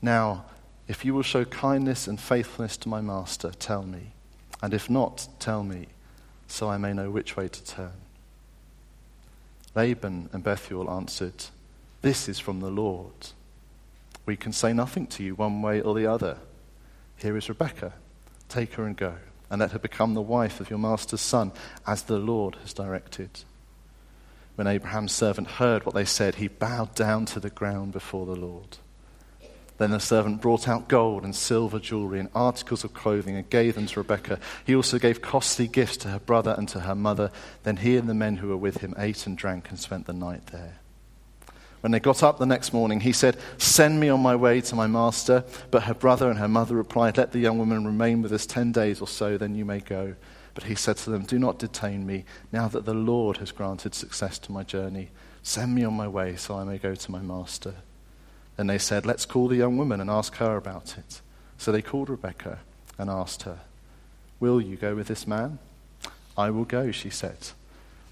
Now, 0.00 0.46
if 0.88 1.04
you 1.04 1.12
will 1.12 1.22
show 1.22 1.44
kindness 1.44 2.06
and 2.06 2.18
faithfulness 2.18 2.78
to 2.78 2.88
my 2.88 3.02
master, 3.02 3.50
tell 3.58 3.82
me. 3.82 4.12
And 4.62 4.72
if 4.72 4.88
not, 4.88 5.28
tell 5.38 5.62
me, 5.62 5.88
so 6.48 6.70
I 6.70 6.78
may 6.78 6.94
know 6.94 7.10
which 7.10 7.36
way 7.36 7.48
to 7.48 7.64
turn. 7.64 7.92
Laban 9.74 10.30
and 10.32 10.42
Bethuel 10.42 10.90
answered, 10.90 11.44
This 12.00 12.26
is 12.26 12.38
from 12.38 12.60
the 12.60 12.70
Lord. 12.70 13.28
We 14.24 14.36
can 14.36 14.54
say 14.54 14.72
nothing 14.72 15.08
to 15.08 15.22
you 15.22 15.34
one 15.34 15.60
way 15.60 15.82
or 15.82 15.94
the 15.94 16.06
other. 16.06 16.38
Here 17.18 17.36
is 17.36 17.50
Rebekah. 17.50 17.92
Take 18.48 18.72
her 18.74 18.86
and 18.86 18.96
go 18.96 19.16
and 19.52 19.60
let 19.60 19.72
her 19.72 19.78
become 19.78 20.14
the 20.14 20.22
wife 20.22 20.60
of 20.60 20.70
your 20.70 20.78
master's 20.78 21.20
son, 21.20 21.52
as 21.86 22.04
the 22.04 22.16
Lord 22.16 22.56
has 22.62 22.72
directed. 22.72 23.28
When 24.54 24.66
Abraham's 24.66 25.12
servant 25.12 25.46
heard 25.46 25.84
what 25.84 25.94
they 25.94 26.06
said, 26.06 26.36
he 26.36 26.48
bowed 26.48 26.94
down 26.94 27.26
to 27.26 27.38
the 27.38 27.50
ground 27.50 27.92
before 27.92 28.24
the 28.24 28.34
Lord. 28.34 28.78
Then 29.76 29.90
the 29.90 30.00
servant 30.00 30.40
brought 30.40 30.68
out 30.68 30.88
gold 30.88 31.22
and 31.22 31.36
silver 31.36 31.78
jewelry 31.78 32.18
and 32.18 32.30
articles 32.34 32.82
of 32.82 32.94
clothing 32.94 33.36
and 33.36 33.50
gave 33.50 33.74
them 33.74 33.86
to 33.88 34.00
Rebekah. 34.00 34.40
He 34.64 34.74
also 34.74 34.98
gave 34.98 35.20
costly 35.20 35.68
gifts 35.68 35.98
to 35.98 36.08
her 36.08 36.20
brother 36.20 36.54
and 36.56 36.66
to 36.70 36.80
her 36.80 36.94
mother. 36.94 37.30
Then 37.62 37.76
he 37.76 37.98
and 37.98 38.08
the 38.08 38.14
men 38.14 38.36
who 38.36 38.48
were 38.48 38.56
with 38.56 38.78
him 38.78 38.94
ate 38.96 39.26
and 39.26 39.36
drank 39.36 39.68
and 39.68 39.78
spent 39.78 40.06
the 40.06 40.14
night 40.14 40.46
there. 40.46 40.78
When 41.82 41.90
they 41.90 41.98
got 41.98 42.22
up 42.22 42.38
the 42.38 42.46
next 42.46 42.72
morning, 42.72 43.00
he 43.00 43.12
said, 43.12 43.36
Send 43.58 43.98
me 43.98 44.08
on 44.08 44.20
my 44.20 44.36
way 44.36 44.60
to 44.60 44.76
my 44.76 44.86
master. 44.86 45.44
But 45.72 45.82
her 45.82 45.94
brother 45.94 46.30
and 46.30 46.38
her 46.38 46.46
mother 46.46 46.76
replied, 46.76 47.18
Let 47.18 47.32
the 47.32 47.40
young 47.40 47.58
woman 47.58 47.84
remain 47.84 48.22
with 48.22 48.32
us 48.32 48.46
ten 48.46 48.70
days 48.70 49.00
or 49.00 49.08
so, 49.08 49.36
then 49.36 49.56
you 49.56 49.64
may 49.64 49.80
go. 49.80 50.14
But 50.54 50.64
he 50.64 50.76
said 50.76 50.96
to 50.98 51.10
them, 51.10 51.24
Do 51.24 51.40
not 51.40 51.58
detain 51.58 52.06
me, 52.06 52.24
now 52.52 52.68
that 52.68 52.84
the 52.84 52.94
Lord 52.94 53.38
has 53.38 53.50
granted 53.50 53.96
success 53.96 54.38
to 54.40 54.52
my 54.52 54.62
journey. 54.62 55.10
Send 55.42 55.74
me 55.74 55.82
on 55.82 55.94
my 55.94 56.06
way 56.06 56.36
so 56.36 56.54
I 56.54 56.62
may 56.62 56.78
go 56.78 56.94
to 56.94 57.10
my 57.10 57.20
master. 57.20 57.74
Then 58.56 58.68
they 58.68 58.78
said, 58.78 59.04
Let's 59.04 59.26
call 59.26 59.48
the 59.48 59.56
young 59.56 59.76
woman 59.76 60.00
and 60.00 60.08
ask 60.08 60.36
her 60.36 60.56
about 60.56 60.96
it. 60.96 61.20
So 61.58 61.72
they 61.72 61.82
called 61.82 62.08
Rebekah 62.08 62.60
and 62.96 63.10
asked 63.10 63.42
her, 63.42 63.58
Will 64.38 64.60
you 64.60 64.76
go 64.76 64.94
with 64.94 65.08
this 65.08 65.26
man? 65.26 65.58
I 66.38 66.50
will 66.50 66.64
go, 66.64 66.92
she 66.92 67.10
said. 67.10 67.38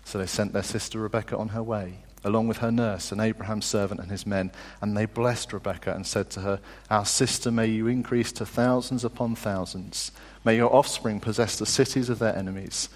So 0.05 0.19
they 0.19 0.27
sent 0.27 0.53
their 0.53 0.65
sister 0.65 0.99
Rebekah 0.99 1.37
on 1.37 1.50
her 1.50 1.62
way 1.62 1.99
along 2.25 2.49
with 2.49 2.59
her 2.59 2.71
nurse 2.71 3.12
and 3.12 3.21
Abraham's 3.21 3.67
servant 3.67 4.00
and 4.00 4.11
his 4.11 4.27
men. 4.27 4.53
And 4.81 4.97
they 4.97 5.07
blessed 5.07 5.53
Rebekah 5.53 5.95
and 5.95 6.07
said 6.07 6.31
to 6.31 6.41
her, 6.41 6.61
Our 6.91 7.05
sister, 7.05 7.50
may 7.50 7.67
you 7.67 7.87
increase 7.87 8.33
to 8.33 8.47
thousands 8.47 9.05
upon 9.05 9.35
thousands. 9.35 10.12
May 10.45 10.57
your 10.57 10.75
offspring 10.75 11.21
possess 11.21 11.59
the 11.59 11.67
cities 11.67 12.09
of 12.09 12.19
their 12.19 12.37
enemies. 12.37 12.89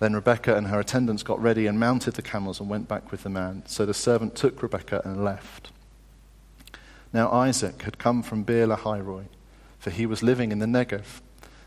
Then 0.00 0.14
Rebekah 0.14 0.54
and 0.54 0.68
her 0.68 0.80
attendants 0.80 1.22
got 1.22 1.42
ready 1.42 1.66
and 1.66 1.80
mounted 1.80 2.14
the 2.14 2.22
camels 2.22 2.60
and 2.60 2.68
went 2.68 2.88
back 2.88 3.10
with 3.10 3.24
the 3.24 3.28
man. 3.28 3.64
So 3.66 3.84
the 3.84 3.94
servant 3.94 4.36
took 4.36 4.62
Rebekah 4.62 5.02
and 5.04 5.24
left. 5.24 5.70
Now 7.12 7.30
Isaac 7.32 7.82
had 7.82 7.98
come 7.98 8.22
from 8.22 8.44
Beer 8.44 8.66
Lahai 8.66 9.26
for 9.78 9.90
he 9.90 10.06
was 10.06 10.22
living 10.22 10.52
in 10.52 10.58
the 10.58 10.66
Negev. 10.66 11.20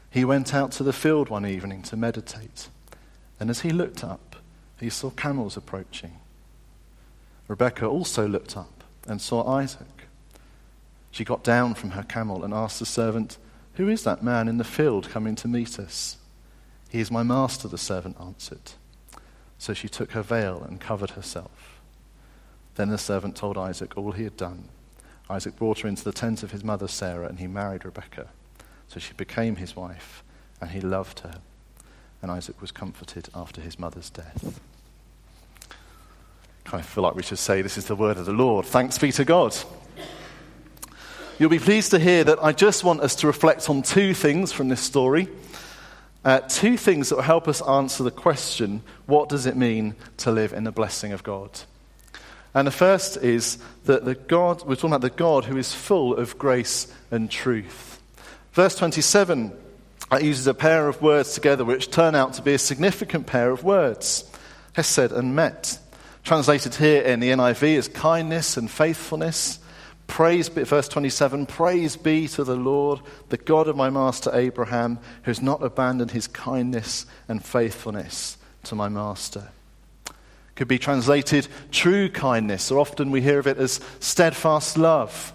He 0.09 0.25
went 0.25 0.53
out 0.53 0.71
to 0.73 0.83
the 0.83 0.93
field 0.93 1.29
one 1.29 1.45
evening 1.45 1.81
to 1.83 1.97
meditate. 1.97 2.67
And 3.39 3.49
as 3.49 3.61
he 3.61 3.71
looked 3.71 4.03
up, 4.03 4.35
he 4.79 4.89
saw 4.89 5.09
camels 5.09 5.57
approaching. 5.57 6.20
Rebekah 7.51 7.85
also 7.85 8.29
looked 8.29 8.55
up 8.55 8.81
and 9.05 9.21
saw 9.21 9.45
Isaac. 9.45 10.07
She 11.11 11.25
got 11.25 11.43
down 11.43 11.73
from 11.73 11.89
her 11.89 12.03
camel 12.03 12.45
and 12.45 12.53
asked 12.53 12.79
the 12.79 12.85
servant, 12.85 13.37
Who 13.73 13.89
is 13.89 14.05
that 14.05 14.23
man 14.23 14.47
in 14.47 14.57
the 14.57 14.63
field 14.63 15.09
coming 15.09 15.35
to 15.35 15.49
meet 15.49 15.77
us? 15.77 16.15
He 16.87 17.01
is 17.01 17.11
my 17.11 17.23
master, 17.23 17.67
the 17.67 17.77
servant 17.77 18.15
answered. 18.21 18.71
So 19.57 19.73
she 19.73 19.89
took 19.89 20.13
her 20.13 20.21
veil 20.21 20.63
and 20.63 20.79
covered 20.79 21.09
herself. 21.09 21.81
Then 22.75 22.87
the 22.87 22.97
servant 22.97 23.35
told 23.35 23.57
Isaac 23.57 23.97
all 23.97 24.13
he 24.13 24.23
had 24.23 24.37
done. 24.37 24.69
Isaac 25.29 25.57
brought 25.57 25.79
her 25.79 25.89
into 25.89 26.05
the 26.05 26.13
tent 26.13 26.43
of 26.43 26.51
his 26.51 26.63
mother 26.63 26.87
Sarah, 26.87 27.27
and 27.27 27.39
he 27.39 27.47
married 27.47 27.83
Rebekah. 27.83 28.29
So 28.87 29.01
she 29.01 29.11
became 29.11 29.57
his 29.57 29.75
wife, 29.75 30.23
and 30.61 30.69
he 30.71 30.79
loved 30.79 31.19
her. 31.19 31.41
And 32.21 32.31
Isaac 32.31 32.61
was 32.61 32.71
comforted 32.71 33.27
after 33.35 33.59
his 33.59 33.77
mother's 33.77 34.09
death 34.09 34.61
of 36.71 36.81
feel 36.81 37.03
like 37.03 37.15
we 37.15 37.23
should 37.23 37.39
say, 37.39 37.61
This 37.61 37.77
is 37.77 37.85
the 37.85 37.95
word 37.95 38.17
of 38.17 38.25
the 38.25 38.33
Lord. 38.33 38.65
Thanks 38.65 38.97
be 38.97 39.11
to 39.13 39.25
God. 39.25 39.55
You'll 41.39 41.49
be 41.49 41.59
pleased 41.59 41.91
to 41.91 41.99
hear 41.99 42.23
that 42.23 42.43
I 42.43 42.51
just 42.51 42.83
want 42.83 43.01
us 43.01 43.15
to 43.15 43.27
reflect 43.27 43.69
on 43.69 43.81
two 43.81 44.13
things 44.13 44.51
from 44.51 44.69
this 44.69 44.81
story. 44.81 45.27
Uh, 46.23 46.39
two 46.41 46.77
things 46.77 47.09
that 47.09 47.15
will 47.15 47.23
help 47.23 47.47
us 47.47 47.63
answer 47.63 48.03
the 48.03 48.11
question 48.11 48.83
what 49.07 49.27
does 49.27 49.47
it 49.47 49.57
mean 49.57 49.95
to 50.17 50.31
live 50.31 50.53
in 50.53 50.63
the 50.63 50.71
blessing 50.71 51.13
of 51.13 51.23
God? 51.23 51.49
And 52.53 52.67
the 52.67 52.71
first 52.71 53.17
is 53.17 53.57
that 53.85 54.05
the 54.05 54.13
God, 54.13 54.63
we're 54.67 54.75
talking 54.75 54.91
about 54.91 55.01
the 55.01 55.09
God 55.09 55.45
who 55.45 55.57
is 55.57 55.73
full 55.73 56.15
of 56.15 56.37
grace 56.37 56.93
and 57.09 57.31
truth. 57.31 57.99
Verse 58.53 58.75
27 58.75 59.51
uh, 60.11 60.17
uses 60.17 60.45
a 60.45 60.53
pair 60.53 60.87
of 60.87 61.01
words 61.01 61.33
together 61.33 61.65
which 61.65 61.89
turn 61.89 62.13
out 62.13 62.33
to 62.33 62.41
be 62.41 62.53
a 62.53 62.59
significant 62.59 63.25
pair 63.25 63.49
of 63.49 63.63
words 63.63 64.29
Hesed 64.73 65.11
and 65.11 65.35
Emet. 65.35 65.79
Translated 66.23 66.75
here 66.75 67.01
in 67.01 67.19
the 67.19 67.31
NIV 67.31 67.63
is 67.63 67.87
kindness 67.87 68.57
and 68.57 68.69
faithfulness. 68.69 69.59
Praise 70.07 70.49
be, 70.49 70.63
verse 70.63 70.87
27 70.87 71.45
Praise 71.45 71.95
be 71.95 72.27
to 72.29 72.43
the 72.43 72.55
Lord, 72.55 72.99
the 73.29 73.37
God 73.37 73.67
of 73.67 73.75
my 73.75 73.89
master 73.89 74.29
Abraham, 74.33 74.97
who 75.23 75.31
has 75.31 75.41
not 75.41 75.63
abandoned 75.63 76.11
his 76.11 76.27
kindness 76.27 77.05
and 77.27 77.43
faithfulness 77.43 78.37
to 78.63 78.75
my 78.75 78.89
master. 78.89 79.49
Could 80.55 80.67
be 80.67 80.79
translated 80.79 81.47
true 81.71 82.09
kindness, 82.09 82.71
or 82.71 82.79
often 82.79 83.09
we 83.09 83.21
hear 83.21 83.39
of 83.39 83.47
it 83.47 83.57
as 83.57 83.79
steadfast 83.99 84.77
love 84.77 85.33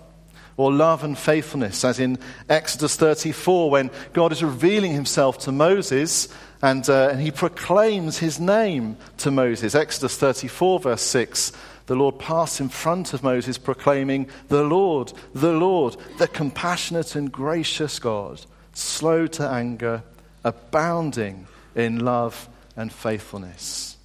or 0.57 0.73
love 0.73 1.05
and 1.05 1.17
faithfulness, 1.19 1.85
as 1.85 2.01
in 2.01 2.19
Exodus 2.49 2.97
34, 2.97 3.71
when 3.71 3.91
God 4.13 4.33
is 4.33 4.43
revealing 4.43 4.93
himself 4.93 5.39
to 5.41 5.53
Moses 5.53 6.29
and, 6.63 6.89
uh, 6.89 7.11
and 7.11 7.21
he 7.21 7.31
proclaims 7.31 8.19
his 8.19 8.41
name 8.41 8.97
to 9.19 9.31
Moses. 9.31 9.75
Exodus 9.75 10.17
34, 10.17 10.81
verse 10.81 11.03
6. 11.03 11.53
The 11.87 11.95
Lord 11.95 12.19
passed 12.19 12.61
in 12.61 12.69
front 12.69 13.13
of 13.13 13.23
Moses, 13.23 13.59
proclaiming, 13.59 14.29
The 14.49 14.65
Lord, 14.65 15.13
the 15.35 15.53
Lord, 15.53 15.97
the 16.19 16.27
compassionate 16.27 17.15
and 17.15 17.31
gracious 17.31 17.99
God, 17.99 18.41
slow 18.73 19.27
to 19.29 19.49
anger, 19.49 20.03
abounding 20.43 21.47
in 21.75 22.01
love 22.01 22.49
and 22.77 22.93
faithfulness. 22.93 23.97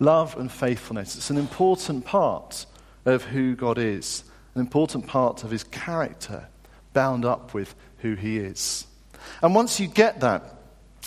Love 0.00 0.36
and 0.36 0.52
faithfulness. 0.52 1.16
It's 1.16 1.30
an 1.30 1.38
important 1.38 2.04
part 2.04 2.66
of 3.06 3.24
who 3.24 3.54
God 3.54 3.78
is 3.78 4.24
an 4.56 4.60
important 4.60 5.06
part 5.06 5.44
of 5.44 5.50
his 5.50 5.64
character 5.64 6.48
bound 6.92 7.24
up 7.24 7.54
with 7.54 7.74
who 7.98 8.14
he 8.14 8.38
is. 8.38 8.86
And 9.42 9.54
once 9.54 9.78
you 9.78 9.86
get 9.86 10.20
that, 10.20 10.54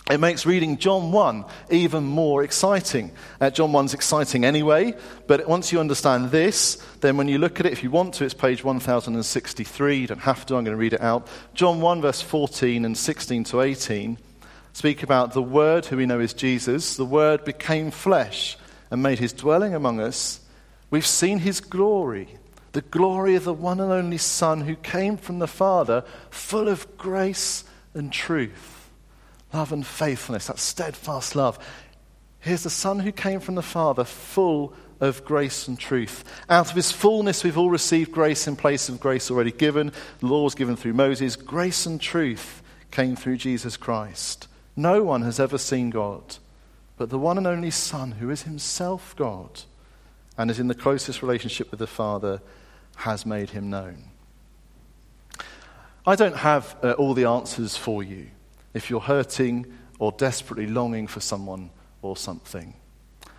it 0.10 0.20
makes 0.20 0.46
reading 0.46 0.78
John 0.78 1.12
1 1.12 1.46
even 1.70 2.04
more 2.04 2.44
exciting. 2.44 3.12
Uh, 3.40 3.50
John 3.50 3.72
1's 3.72 3.94
exciting 3.94 4.44
anyway, 4.44 4.96
but 5.28 5.48
once 5.48 5.72
you 5.72 5.80
understand 5.80 6.32
this, 6.32 6.84
then 7.02 7.18
when 7.18 7.28
you 7.28 7.38
look 7.38 7.60
at 7.60 7.66
it, 7.66 7.74
if 7.74 7.84
you 7.84 7.92
want 7.92 8.16
to, 8.16 8.26
it's 8.26 8.34
page 8.34 8.64
1063. 8.64 9.98
You 9.98 10.08
don't 10.08 10.20
have 10.20 10.46
to, 10.48 10.56
I'm 10.56 10.64
going 10.64 10.76
to 10.76 10.82
read 10.82 10.94
it 10.94 11.02
out. 11.02 11.28
John 11.54 11.82
1, 11.82 12.02
verse 12.02 12.22
14 12.22 12.86
and 12.86 12.98
16 12.98 13.44
to 13.46 13.62
18 13.62 14.18
speak 14.74 15.04
about 15.04 15.34
the 15.34 15.44
Word, 15.44 15.86
who 15.86 15.98
we 15.98 16.06
know 16.06 16.20
is 16.20 16.34
Jesus. 16.34 16.96
The 16.96 17.06
Word 17.06 17.44
became 17.44 17.92
flesh 17.92 18.58
and 18.90 19.04
made 19.04 19.20
his 19.20 19.34
dwelling 19.34 19.76
among 19.76 20.00
us. 20.00 20.40
We've 20.90 21.06
seen 21.06 21.40
his 21.40 21.60
glory, 21.60 22.39
the 22.72 22.82
glory 22.82 23.36
of 23.36 23.44
the 23.44 23.54
one 23.54 23.80
and 23.80 23.92
only 23.92 24.18
Son 24.18 24.62
who 24.62 24.76
came 24.76 25.18
from 25.18 25.40
the 25.40 25.48
Father, 25.48 26.04
full 26.30 26.68
of 26.68 26.98
grace 26.98 27.64
and 27.94 28.12
truth 28.12 28.80
love 29.54 29.72
and 29.72 29.86
faithfulness, 29.86 30.48
that 30.48 30.60
steadfast 30.60 31.36
love. 31.36 31.58
Here's 32.40 32.64
the 32.64 32.70
Son 32.70 33.00
who 33.00 33.12
came 33.12 33.40
from 33.40 33.56
the 33.56 33.62
Father, 33.62 34.04
full 34.04 34.74
of 35.00 35.26
grace 35.26 35.68
and 35.68 35.80
truth. 35.80 36.24
Out 36.50 36.70
of 36.70 36.76
his 36.76 36.92
fullness, 36.92 37.44
we've 37.44 37.58
all 37.58 37.70
received 37.70 38.12
grace 38.12 38.48
in 38.48 38.56
place 38.56 38.90
of 38.90 39.00
grace 39.00 39.32
already 39.32 39.52
given. 39.52 39.92
The 40.20 40.28
law 40.28 40.44
was 40.44 40.56
given 40.56 40.76
through 40.76 40.94
Moses. 40.94 41.36
Grace 41.36 41.86
and 41.86 42.00
truth 42.00 42.62
came 42.92 43.16
through 43.16 43.38
Jesus 43.38 43.78
Christ. 43.78 44.48
No 44.76 45.04
one 45.04 45.24
has 45.24 45.40
ever 45.40 45.58
seen 45.58 45.90
God, 45.90 46.38
but 46.98 47.10
the 47.10 47.20
one 47.20 47.38
and 47.38 47.48
only 47.48 47.72
Son, 47.72 48.14
who 48.14 48.30
is 48.30 48.44
himself 48.44 49.16
God 49.16 49.64
and 50.40 50.50
is 50.50 50.58
in 50.58 50.70
the 50.70 50.74
closest 50.74 51.22
relationship 51.22 51.70
with 51.70 51.82
the 51.82 51.86
Father, 51.86 52.42
has 52.96 53.26
made 53.26 53.50
him 53.50 53.70
known. 53.70 54.06
I 56.08 56.16
don't 56.16 56.38
have 56.38 56.78
uh, 56.82 56.94
all 56.94 57.14
the 57.14 57.26
answers 57.26 57.76
for 57.76 58.02
you 58.02 58.28
if 58.74 58.90
you're 58.90 59.02
hurting 59.02 59.66
or 60.00 60.14
desperately 60.14 60.66
longing 60.66 61.08
for 61.08 61.20
someone 61.20 61.72
or 62.02 62.16
something. 62.16 62.74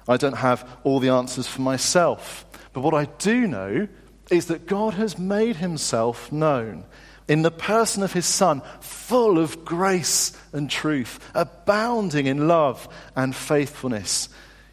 I 0.07 0.19
don't 0.19 0.37
have 0.37 0.69
all 0.85 1.01
the 1.01 1.09
answers 1.09 1.47
for 1.47 1.63
myself, 1.63 2.45
but 2.75 2.83
what 2.83 2.93
I 2.93 3.07
do 3.07 3.47
know 3.47 3.89
is 4.31 4.47
that 4.47 4.67
God 4.67 4.93
has 4.95 5.19
made 5.19 5.57
himself 5.57 6.31
known 6.31 6.85
in 7.29 7.41
the 7.41 7.51
person 7.51 8.03
of 8.03 8.13
his 8.13 8.27
Son, 8.27 8.61
full 8.81 9.39
of 9.39 9.65
grace 9.65 10.39
and 10.53 10.69
truth, 10.69 11.19
abounding 11.35 12.27
in 12.27 12.47
love 12.47 12.87
and 13.17 13.35
faithfulness. 13.35 14.29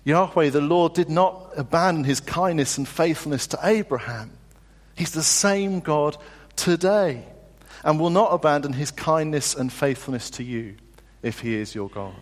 Yahweh, 0.08 0.52
the 0.52 0.62
Lord, 0.62 0.94
did 0.94 1.10
not 1.10 1.52
abandon 1.58 2.06
his 2.06 2.22
kindness 2.22 2.78
and 2.78 2.88
faithfulness 2.88 3.46
to 3.48 3.60
Abraham. 3.62 4.32
He's 4.96 5.12
the 5.12 5.22
same 5.22 5.82
God 5.82 6.16
today 6.56 7.26
and 7.84 8.00
will 8.00 8.10
not 8.10 8.32
abandon 8.32 8.72
his 8.72 8.90
kindness 8.90 9.54
and 9.54 9.72
faithfulness 9.72 10.30
to 10.30 10.46
you 10.46 10.76
if 11.22 11.42
he 11.42 11.56
is 11.56 11.76
your 11.76 11.90
God. 11.90 12.16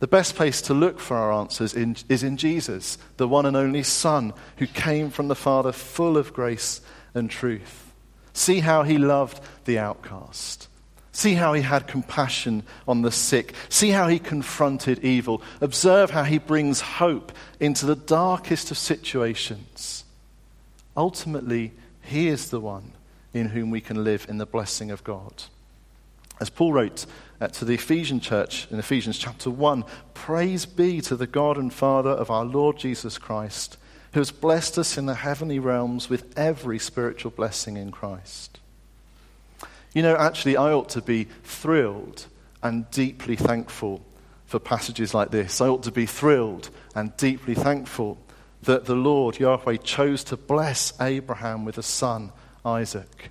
The 0.00 0.08
best 0.08 0.34
place 0.34 0.60
to 0.62 0.74
look 0.74 0.98
for 0.98 1.16
our 1.16 1.32
answers 1.32 1.72
in, 1.72 1.94
is 2.08 2.24
in 2.24 2.36
Jesus, 2.36 2.98
the 3.16 3.28
one 3.28 3.46
and 3.46 3.56
only 3.56 3.84
Son 3.84 4.32
who 4.56 4.66
came 4.66 5.10
from 5.10 5.28
the 5.28 5.36
Father 5.36 5.70
full 5.70 6.18
of 6.18 6.32
grace 6.32 6.80
and 7.14 7.30
truth. 7.30 7.92
See 8.32 8.58
how 8.58 8.82
he 8.82 8.98
loved 8.98 9.40
the 9.66 9.78
outcast. 9.78 10.66
See 11.12 11.34
how 11.34 11.52
he 11.52 11.60
had 11.60 11.86
compassion 11.86 12.62
on 12.88 13.02
the 13.02 13.12
sick. 13.12 13.54
See 13.68 13.90
how 13.90 14.08
he 14.08 14.18
confronted 14.18 15.04
evil. 15.04 15.42
Observe 15.60 16.10
how 16.10 16.24
he 16.24 16.38
brings 16.38 16.80
hope 16.80 17.32
into 17.60 17.84
the 17.84 17.96
darkest 17.96 18.70
of 18.70 18.78
situations. 18.78 20.04
Ultimately, 20.96 21.72
he 22.00 22.28
is 22.28 22.48
the 22.48 22.60
one 22.60 22.92
in 23.34 23.50
whom 23.50 23.70
we 23.70 23.80
can 23.80 24.04
live 24.04 24.26
in 24.28 24.38
the 24.38 24.46
blessing 24.46 24.90
of 24.90 25.04
God. 25.04 25.44
As 26.40 26.50
Paul 26.50 26.72
wrote 26.72 27.06
uh, 27.40 27.48
to 27.48 27.64
the 27.64 27.74
Ephesian 27.74 28.18
church 28.18 28.66
in 28.70 28.78
Ephesians 28.78 29.18
chapter 29.18 29.50
1 29.50 29.84
Praise 30.14 30.64
be 30.66 31.00
to 31.02 31.14
the 31.14 31.26
God 31.26 31.58
and 31.58 31.72
Father 31.72 32.10
of 32.10 32.30
our 32.30 32.44
Lord 32.44 32.78
Jesus 32.78 33.18
Christ, 33.18 33.76
who 34.12 34.20
has 34.20 34.30
blessed 34.30 34.78
us 34.78 34.96
in 34.96 35.06
the 35.06 35.14
heavenly 35.14 35.58
realms 35.58 36.08
with 36.08 36.36
every 36.38 36.78
spiritual 36.78 37.30
blessing 37.30 37.76
in 37.76 37.90
Christ. 37.90 38.58
You 39.94 40.02
know, 40.02 40.16
actually, 40.16 40.56
I 40.56 40.72
ought 40.72 40.88
to 40.90 41.02
be 41.02 41.24
thrilled 41.44 42.26
and 42.62 42.90
deeply 42.90 43.36
thankful 43.36 44.02
for 44.46 44.58
passages 44.58 45.14
like 45.14 45.30
this. 45.30 45.60
I 45.60 45.68
ought 45.68 45.82
to 45.84 45.90
be 45.90 46.06
thrilled 46.06 46.70
and 46.94 47.16
deeply 47.16 47.54
thankful 47.54 48.18
that 48.62 48.84
the 48.84 48.94
Lord, 48.94 49.38
Yahweh, 49.38 49.76
chose 49.78 50.24
to 50.24 50.36
bless 50.36 50.92
Abraham 51.00 51.64
with 51.64 51.78
a 51.78 51.82
son 51.82 52.32
Isaac 52.64 53.30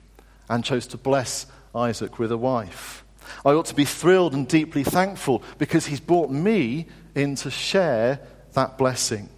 and 0.50 0.64
chose 0.64 0.88
to 0.88 0.98
bless 0.98 1.46
Isaac 1.74 2.20
with 2.20 2.32
a 2.32 2.38
wife. 2.38 3.04
I 3.46 3.52
ought 3.52 3.68
to 3.68 3.76
be 3.76 3.86
thrilled 3.86 4.34
and 4.34 4.48
deeply 4.48 4.84
thankful 4.84 5.42
because 5.58 5.86
he's 5.86 6.00
brought 6.00 6.30
me 6.30 6.88
in 7.16 7.36
to 7.36 7.50
share 7.50 8.20
that 8.54 8.78
blessing. 8.78 9.30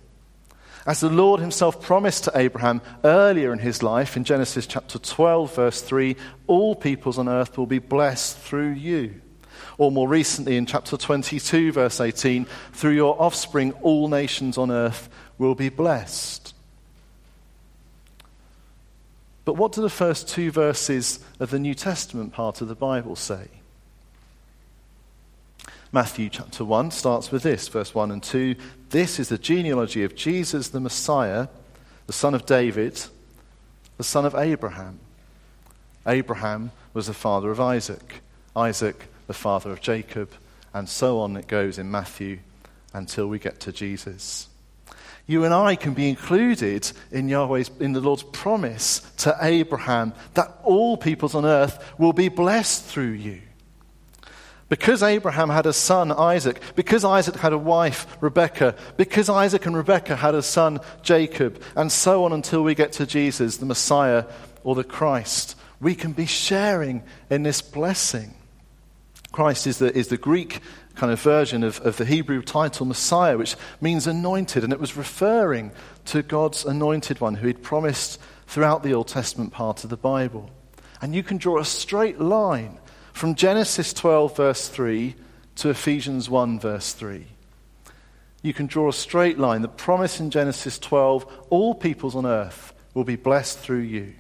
As 0.85 0.99
the 0.99 1.09
Lord 1.09 1.39
himself 1.39 1.81
promised 1.81 2.25
to 2.25 2.31
Abraham 2.35 2.81
earlier 3.05 3.53
in 3.53 3.59
his 3.59 3.81
life, 3.81 4.17
in 4.17 4.25
Genesis 4.25 4.67
chapter 4.67 4.99
12, 4.99 5.55
verse 5.55 5.81
3, 5.81 6.17
all 6.45 6.75
peoples 6.75 7.17
on 7.17 7.29
earth 7.29 7.57
will 7.57 7.65
be 7.65 7.79
blessed 7.79 8.37
through 8.37 8.71
you. 8.71 9.21
Or 9.77 9.91
more 9.91 10.09
recently, 10.09 10.57
in 10.57 10.65
chapter 10.65 10.97
22, 10.97 11.71
verse 11.71 12.01
18, 12.01 12.45
through 12.73 12.91
your 12.91 13.19
offspring, 13.21 13.71
all 13.81 14.09
nations 14.09 14.57
on 14.57 14.71
earth 14.71 15.09
will 15.37 15.55
be 15.55 15.69
blessed. 15.69 16.53
But 19.45 19.55
what 19.55 19.71
do 19.71 19.81
the 19.81 19.89
first 19.89 20.27
two 20.27 20.51
verses 20.51 21.19
of 21.39 21.49
the 21.49 21.59
New 21.59 21.75
Testament 21.75 22.33
part 22.33 22.61
of 22.61 22.67
the 22.67 22.75
Bible 22.75 23.15
say? 23.15 23.47
Matthew 25.93 26.29
chapter 26.29 26.65
1 26.65 26.89
starts 26.89 27.31
with 27.31 27.43
this, 27.43 27.67
verse 27.67 27.93
1 27.93 28.09
and 28.09 28.21
2. 28.21 28.55
This 28.89 29.19
is 29.19 29.29
the 29.29 29.37
genealogy 29.37 30.03
of 30.03 30.15
Jesus 30.15 30.69
the 30.69 30.79
Messiah, 30.79 31.47
the 32.07 32.13
son 32.13 32.33
of 32.33 32.47
David, 32.47 32.99
the 33.97 34.03
son 34.03 34.25
of 34.25 34.33
Abraham. 34.33 34.99
Abraham 36.07 36.71
was 36.95 37.05
the 37.05 37.13
father 37.13 37.51
of 37.51 37.61
Isaac, 37.61 38.21
Isaac 38.55 39.05
the 39.27 39.35
father 39.35 39.71
of 39.71 39.81
Jacob, 39.81 40.31
and 40.73 40.89
so 40.89 41.19
on 41.19 41.37
it 41.37 41.47
goes 41.47 41.77
in 41.77 41.91
Matthew 41.91 42.39
until 42.91 43.27
we 43.27 43.37
get 43.37 43.59
to 43.61 43.71
Jesus 43.71 44.49
you 45.25 45.45
and 45.45 45.53
I 45.53 45.75
can 45.75 45.93
be 45.93 46.09
included 46.09 46.91
in 47.11 47.29
Yahweh's, 47.29 47.71
in 47.79 47.93
the 47.93 48.01
Lord's 48.01 48.23
promise 48.23 48.99
to 49.19 49.35
Abraham 49.41 50.13
that 50.33 50.59
all 50.63 50.97
peoples 50.97 51.33
on 51.33 51.45
earth 51.45 51.93
will 51.97 52.13
be 52.13 52.27
blessed 52.27 52.83
through 52.83 53.11
you. 53.11 53.41
Because 54.73 55.03
Abraham 55.03 55.49
had 55.49 55.67
a 55.67 55.71
son, 55.71 56.11
Isaac, 56.11 56.59
because 56.75 57.05
Isaac 57.05 57.35
had 57.35 57.53
a 57.53 57.59
wife, 57.59 58.07
Rebekah, 58.21 58.75
because 58.97 59.29
Isaac 59.29 59.67
and 59.67 59.77
Rebekah 59.77 60.15
had 60.15 60.33
a 60.33 60.41
son, 60.41 60.79
Jacob, 61.03 61.61
and 61.75 61.91
so 61.91 62.25
on 62.25 62.33
until 62.33 62.63
we 62.63 62.73
get 62.73 62.93
to 62.93 63.05
Jesus, 63.05 63.57
the 63.57 63.67
Messiah 63.67 64.25
or 64.63 64.73
the 64.73 64.83
Christ, 64.83 65.55
we 65.79 65.93
can 65.93 66.11
be 66.11 66.25
sharing 66.25 67.03
in 67.29 67.43
this 67.43 67.61
blessing. 67.61 68.33
Christ 69.31 69.67
is 69.67 69.77
the, 69.77 69.95
is 69.95 70.07
the 70.07 70.17
Greek 70.17 70.59
kind 70.95 71.13
of 71.13 71.21
version 71.21 71.63
of, 71.63 71.79
of 71.81 71.97
the 71.97 72.05
Hebrew 72.05 72.41
title 72.41 72.87
Messiah, 72.87 73.37
which 73.37 73.55
means 73.79 74.07
anointed, 74.07 74.63
and 74.63 74.73
it 74.73 74.79
was 74.79 74.97
referring 74.97 75.71
to 76.05 76.23
God's 76.23 76.65
anointed 76.65 77.21
one 77.21 77.35
who 77.35 77.45
he'd 77.45 77.61
promised 77.61 78.19
throughout 78.47 78.81
the 78.81 78.95
Old 78.95 79.07
Testament 79.07 79.53
part 79.53 79.83
of 79.83 79.91
the 79.91 79.97
Bible. 79.97 80.49
And 80.99 81.13
you 81.13 81.21
can 81.21 81.37
draw 81.37 81.59
a 81.59 81.65
straight 81.65 82.19
line 82.19 82.79
from 83.13 83.35
Genesis 83.35 83.93
12, 83.93 84.35
verse 84.35 84.67
3, 84.67 85.15
to 85.55 85.69
Ephesians 85.69 86.29
1, 86.29 86.59
verse 86.59 86.93
3. 86.93 87.25
You 88.41 88.53
can 88.53 88.65
draw 88.65 88.89
a 88.89 88.93
straight 88.93 89.39
line. 89.39 89.61
The 89.61 89.69
promise 89.69 90.19
in 90.19 90.29
Genesis 90.29 90.77
12, 90.79 91.45
all 91.49 91.73
peoples 91.73 92.15
on 92.15 92.25
earth 92.25 92.73
will 92.93 93.05
be 93.05 93.15
blessed 93.15 93.59
through 93.59 93.79
you, 93.79 94.13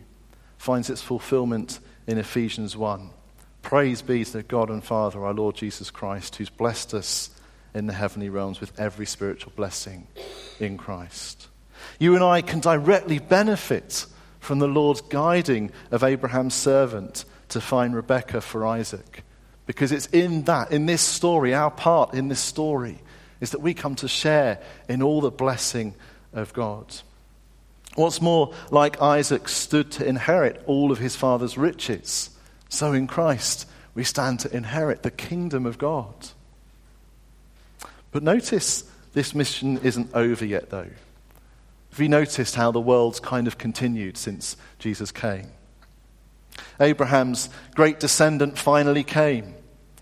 finds 0.57 0.89
its 0.89 1.01
fulfillment 1.01 1.79
in 2.07 2.17
Ephesians 2.17 2.77
1. 2.77 3.09
Praise 3.61 4.01
be 4.01 4.23
to 4.25 4.43
God 4.43 4.69
and 4.69 4.83
Father, 4.83 5.25
our 5.25 5.33
Lord 5.33 5.55
Jesus 5.55 5.89
Christ, 5.89 6.35
who's 6.35 6.49
blessed 6.49 6.93
us 6.93 7.29
in 7.73 7.87
the 7.87 7.93
heavenly 7.93 8.29
realms 8.29 8.61
with 8.61 8.79
every 8.79 9.05
spiritual 9.05 9.51
blessing 9.55 10.07
in 10.59 10.77
Christ. 10.77 11.47
You 11.99 12.15
and 12.15 12.23
I 12.23 12.41
can 12.41 12.59
directly 12.59 13.19
benefit 13.19 14.05
from 14.39 14.59
the 14.59 14.67
Lord's 14.67 15.01
guiding 15.01 15.71
of 15.91 16.03
Abraham's 16.03 16.53
servant 16.53 17.25
to 17.53 17.61
find 17.61 17.95
Rebekah 17.95 18.41
for 18.41 18.65
Isaac. 18.65 19.23
Because 19.65 19.91
it's 19.91 20.07
in 20.07 20.43
that, 20.43 20.71
in 20.71 20.85
this 20.85 21.01
story, 21.01 21.53
our 21.53 21.71
part 21.71 22.13
in 22.13 22.27
this 22.27 22.39
story, 22.39 22.99
is 23.39 23.51
that 23.51 23.61
we 23.61 23.73
come 23.73 23.95
to 23.95 24.07
share 24.07 24.61
in 24.87 25.01
all 25.01 25.21
the 25.21 25.31
blessing 25.31 25.95
of 26.33 26.53
God. 26.53 26.85
What's 27.95 28.21
more, 28.21 28.53
like 28.71 29.01
Isaac 29.01 29.47
stood 29.47 29.91
to 29.93 30.05
inherit 30.05 30.61
all 30.65 30.91
of 30.91 30.99
his 30.99 31.15
father's 31.15 31.57
riches 31.57 32.29
so 32.73 32.91
in 32.91 33.05
Christ, 33.05 33.67
we 33.93 34.03
stand 34.03 34.39
to 34.39 34.55
inherit 34.55 35.03
the 35.03 35.11
kingdom 35.11 35.67
of 35.67 35.77
God. 35.77 36.15
But 38.11 38.23
notice 38.23 38.83
this 39.13 39.35
mission 39.35 39.77
isn't 39.83 40.09
over 40.15 40.43
yet, 40.43 40.71
though. 40.71 40.89
Have 41.91 41.99
you 41.99 42.09
noticed 42.09 42.55
how 42.55 42.71
the 42.71 42.81
world's 42.81 43.19
kind 43.19 43.45
of 43.45 43.59
continued 43.59 44.17
since 44.17 44.57
Jesus 44.79 45.11
came? 45.11 45.51
Abraham's 46.79 47.49
great 47.75 47.99
descendant 47.99 48.57
finally 48.57 49.03
came. 49.03 49.55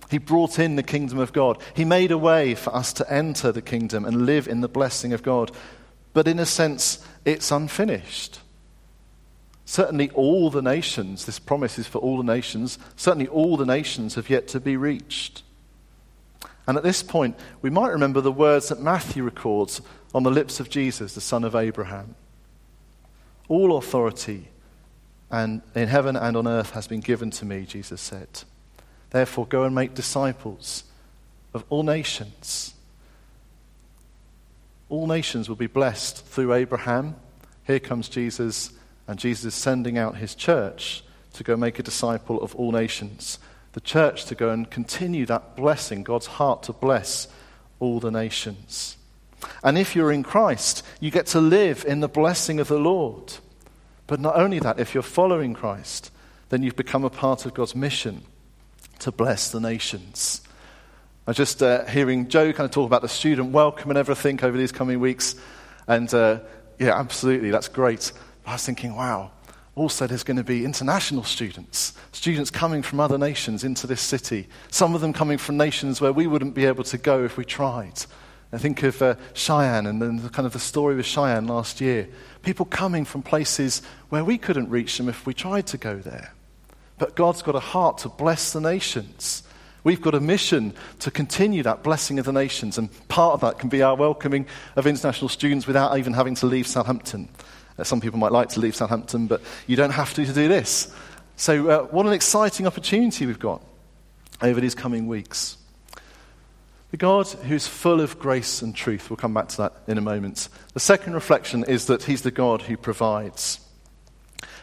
He 0.09 0.17
brought 0.17 0.59
in 0.59 0.75
the 0.75 0.83
kingdom 0.83 1.19
of 1.19 1.31
God. 1.31 1.61
He 1.73 1.85
made 1.85 2.11
a 2.11 2.17
way 2.17 2.53
for 2.53 2.75
us 2.75 2.91
to 2.93 3.09
enter 3.11 3.51
the 3.51 3.61
kingdom 3.61 4.03
and 4.03 4.25
live 4.25 4.47
in 4.47 4.59
the 4.59 4.67
blessing 4.67 5.13
of 5.13 5.23
God. 5.23 5.51
But 6.13 6.27
in 6.27 6.37
a 6.37 6.45
sense, 6.45 7.05
it's 7.23 7.49
unfinished. 7.49 8.41
Certainly, 9.63 10.09
all 10.09 10.49
the 10.49 10.61
nations, 10.61 11.25
this 11.25 11.39
promise 11.39 11.79
is 11.79 11.87
for 11.87 11.99
all 11.99 12.17
the 12.17 12.23
nations, 12.23 12.77
certainly 12.97 13.29
all 13.29 13.55
the 13.55 13.65
nations 13.65 14.15
have 14.15 14.29
yet 14.29 14.49
to 14.49 14.59
be 14.59 14.75
reached. 14.75 15.43
And 16.67 16.77
at 16.77 16.83
this 16.83 17.01
point, 17.01 17.37
we 17.61 17.69
might 17.69 17.91
remember 17.91 18.19
the 18.19 18.33
words 18.33 18.67
that 18.67 18.81
Matthew 18.81 19.23
records 19.23 19.81
on 20.13 20.23
the 20.23 20.31
lips 20.31 20.59
of 20.59 20.69
Jesus, 20.69 21.15
the 21.15 21.21
son 21.21 21.45
of 21.45 21.55
Abraham. 21.55 22.15
All 23.47 23.77
authority 23.77 24.50
and 25.31 25.61
in 25.75 25.87
heaven 25.87 26.15
and 26.15 26.35
on 26.35 26.47
earth 26.47 26.71
has 26.71 26.87
been 26.87 26.99
given 26.99 27.31
to 27.31 27.45
me, 27.45 27.65
Jesus 27.65 28.01
said. 28.01 28.43
Therefore, 29.11 29.45
go 29.45 29.63
and 29.63 29.73
make 29.73 29.93
disciples 29.93 30.83
of 31.53 31.63
all 31.69 31.83
nations. 31.83 32.73
All 34.89 35.07
nations 35.07 35.47
will 35.47 35.55
be 35.55 35.67
blessed 35.67 36.25
through 36.25 36.53
Abraham. 36.53 37.15
Here 37.65 37.79
comes 37.79 38.09
Jesus 38.09 38.71
and 39.07 39.19
Jesus 39.19 39.45
is 39.45 39.55
sending 39.55 39.97
out 39.97 40.17
his 40.17 40.35
church 40.35 41.03
to 41.33 41.43
go 41.43 41.55
make 41.55 41.79
a 41.79 41.83
disciple 41.83 42.41
of 42.41 42.55
all 42.55 42.71
nations. 42.71 43.39
The 43.73 43.81
church 43.81 44.25
to 44.25 44.35
go 44.35 44.49
and 44.49 44.69
continue 44.69 45.25
that 45.27 45.55
blessing, 45.55 46.03
God's 46.03 46.27
heart 46.27 46.63
to 46.63 46.73
bless 46.73 47.27
all 47.79 47.99
the 47.99 48.11
nations. 48.11 48.97
And 49.63 49.77
if 49.77 49.95
you're 49.95 50.11
in 50.11 50.23
Christ, 50.23 50.85
you 50.99 51.09
get 51.09 51.25
to 51.27 51.41
live 51.41 51.85
in 51.85 52.01
the 52.01 52.09
blessing 52.09 52.59
of 52.59 52.67
the 52.67 52.79
Lord. 52.79 53.33
But 54.07 54.19
not 54.19 54.35
only 54.35 54.59
that, 54.59 54.79
if 54.79 54.93
you're 54.93 55.03
following 55.03 55.53
Christ, 55.53 56.11
then 56.49 56.63
you've 56.63 56.75
become 56.75 57.03
a 57.03 57.09
part 57.09 57.45
of 57.45 57.53
God's 57.53 57.75
mission 57.75 58.23
to 58.99 59.11
bless 59.11 59.51
the 59.51 59.59
nations. 59.59 60.41
I 61.25 61.31
was 61.31 61.37
just 61.37 61.63
uh, 61.63 61.85
hearing 61.85 62.27
Joe 62.27 62.51
kind 62.51 62.65
of 62.65 62.71
talk 62.71 62.87
about 62.87 63.01
the 63.01 63.09
student 63.09 63.51
welcome 63.51 63.89
and 63.89 63.97
everything 63.97 64.43
over 64.43 64.57
these 64.57 64.71
coming 64.71 64.99
weeks. 64.99 65.35
And 65.87 66.11
uh, 66.13 66.39
yeah, 66.79 66.99
absolutely, 66.99 67.51
that's 67.51 67.67
great. 67.67 68.11
I 68.45 68.53
was 68.53 68.65
thinking, 68.65 68.95
wow, 68.95 69.31
also 69.75 70.07
there's 70.07 70.23
going 70.23 70.37
to 70.37 70.43
be 70.43 70.65
international 70.65 71.23
students, 71.23 71.93
students 72.11 72.49
coming 72.49 72.81
from 72.81 72.99
other 72.99 73.17
nations 73.17 73.63
into 73.63 73.87
this 73.87 74.01
city, 74.01 74.47
some 74.69 74.95
of 74.95 75.01
them 75.01 75.13
coming 75.13 75.37
from 75.37 75.57
nations 75.57 76.01
where 76.01 76.11
we 76.11 76.27
wouldn't 76.27 76.53
be 76.53 76.65
able 76.65 76.83
to 76.85 76.97
go 76.97 77.23
if 77.23 77.37
we 77.37 77.45
tried. 77.45 78.03
I 78.53 78.57
think 78.57 78.83
of 78.83 79.01
uh, 79.01 79.15
Cheyenne 79.33 79.85
and 79.85 80.01
then 80.01 80.17
the, 80.17 80.29
kind 80.29 80.45
of 80.45 80.53
the 80.53 80.59
story 80.59 80.95
with 80.95 81.05
Cheyenne 81.05 81.47
last 81.47 81.79
year. 81.79 82.09
People 82.41 82.65
coming 82.65 83.05
from 83.05 83.21
places 83.21 83.81
where 84.09 84.25
we 84.25 84.37
couldn't 84.37 84.69
reach 84.69 84.97
them 84.97 85.07
if 85.07 85.25
we 85.25 85.33
tried 85.33 85.67
to 85.67 85.77
go 85.77 85.97
there. 85.97 86.33
But 86.97 87.15
God's 87.15 87.41
got 87.41 87.55
a 87.55 87.59
heart 87.59 87.99
to 87.99 88.09
bless 88.09 88.51
the 88.51 88.59
nations. 88.59 89.43
We've 89.83 90.01
got 90.01 90.13
a 90.13 90.19
mission 90.19 90.73
to 90.99 91.09
continue 91.09 91.63
that 91.63 91.81
blessing 91.81 92.19
of 92.19 92.25
the 92.25 92.33
nations, 92.33 92.77
and 92.77 92.89
part 93.07 93.33
of 93.33 93.41
that 93.41 93.57
can 93.57 93.69
be 93.69 93.81
our 93.81 93.95
welcoming 93.95 94.45
of 94.75 94.85
international 94.85 95.29
students 95.29 95.65
without 95.65 95.97
even 95.97 96.13
having 96.13 96.35
to 96.35 96.45
leave 96.45 96.67
Southampton. 96.67 97.29
Uh, 97.79 97.83
some 97.83 97.99
people 97.99 98.19
might 98.19 98.31
like 98.31 98.49
to 98.49 98.59
leave 98.59 98.75
Southampton, 98.75 99.25
but 99.25 99.41
you 99.65 99.75
don't 99.75 99.91
have 99.91 100.13
to 100.13 100.25
to 100.25 100.33
do 100.33 100.47
this. 100.47 100.93
So, 101.35 101.69
uh, 101.69 101.83
what 101.85 102.05
an 102.05 102.13
exciting 102.13 102.67
opportunity 102.67 103.25
we've 103.25 103.39
got 103.39 103.63
over 104.41 104.61
these 104.61 104.75
coming 104.75 105.07
weeks. 105.07 105.57
The 106.91 106.97
God 106.97 107.27
who's 107.27 107.67
full 107.67 108.01
of 108.01 108.19
grace 108.19 108.61
and 108.61 108.75
truth, 108.75 109.09
we'll 109.09 109.17
come 109.17 109.33
back 109.33 109.47
to 109.49 109.57
that 109.57 109.73
in 109.87 109.97
a 109.97 110.01
moment. 110.01 110.49
The 110.73 110.79
second 110.81 111.13
reflection 111.13 111.63
is 111.63 111.85
that 111.85 112.03
He's 112.03 112.21
the 112.21 112.31
God 112.31 112.63
who 112.63 112.75
provides. 112.75 113.59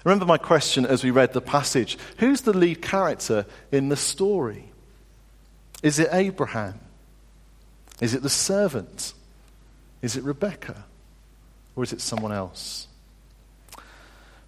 Remember 0.05 0.27
my 0.27 0.39
question 0.39 0.87
as 0.87 1.03
we 1.03 1.11
read 1.11 1.33
the 1.33 1.41
passage 1.41 1.99
who's 2.19 2.43
the 2.43 2.57
lead 2.57 2.83
character 2.83 3.47
in 3.73 3.89
the 3.89 3.97
story? 3.97 4.71
Is 5.83 5.99
it 5.99 6.09
Abraham? 6.13 6.79
Is 8.01 8.15
it 8.15 8.23
the 8.23 8.29
servant? 8.29 9.15
Is 10.03 10.17
it 10.17 10.23
Rebecca? 10.23 10.85
Or 11.77 11.83
is 11.83 11.93
it 11.93 12.01
someone 12.01 12.33
else? 12.33 12.89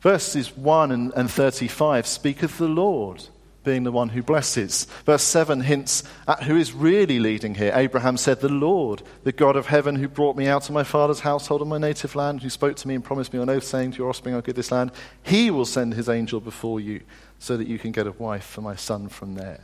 Verses 0.00 0.56
1 0.56 0.92
and, 0.92 1.12
and 1.14 1.30
35 1.30 2.06
speak 2.06 2.42
of 2.42 2.56
the 2.58 2.68
Lord 2.68 3.24
being 3.62 3.82
the 3.84 3.92
one 3.92 4.08
who 4.10 4.22
blesses. 4.22 4.86
Verse 5.04 5.22
7 5.22 5.60
hints 5.60 6.02
at 6.26 6.44
who 6.44 6.56
is 6.56 6.72
really 6.72 7.18
leading 7.18 7.54
here. 7.54 7.72
Abraham 7.74 8.16
said, 8.16 8.40
The 8.40 8.48
Lord, 8.48 9.02
the 9.24 9.32
God 9.32 9.56
of 9.56 9.66
heaven, 9.66 9.96
who 9.96 10.08
brought 10.08 10.36
me 10.36 10.46
out 10.46 10.68
of 10.68 10.74
my 10.74 10.84
father's 10.84 11.20
household 11.20 11.60
and 11.60 11.70
my 11.70 11.78
native 11.78 12.14
land, 12.14 12.42
who 12.42 12.50
spoke 12.50 12.76
to 12.76 12.88
me 12.88 12.94
and 12.94 13.04
promised 13.04 13.32
me 13.32 13.38
on 13.38 13.50
oath, 13.50 13.64
saying, 13.64 13.92
To 13.92 13.98
your 13.98 14.08
offspring 14.08 14.34
I'll 14.34 14.40
give 14.40 14.56
this 14.56 14.72
land, 14.72 14.92
he 15.22 15.50
will 15.50 15.66
send 15.66 15.94
his 15.94 16.08
angel 16.08 16.40
before 16.40 16.80
you, 16.80 17.00
so 17.38 17.56
that 17.56 17.68
you 17.68 17.78
can 17.78 17.92
get 17.92 18.06
a 18.06 18.12
wife 18.12 18.44
for 18.44 18.60
my 18.60 18.76
son 18.76 19.08
from 19.08 19.34
there. 19.34 19.60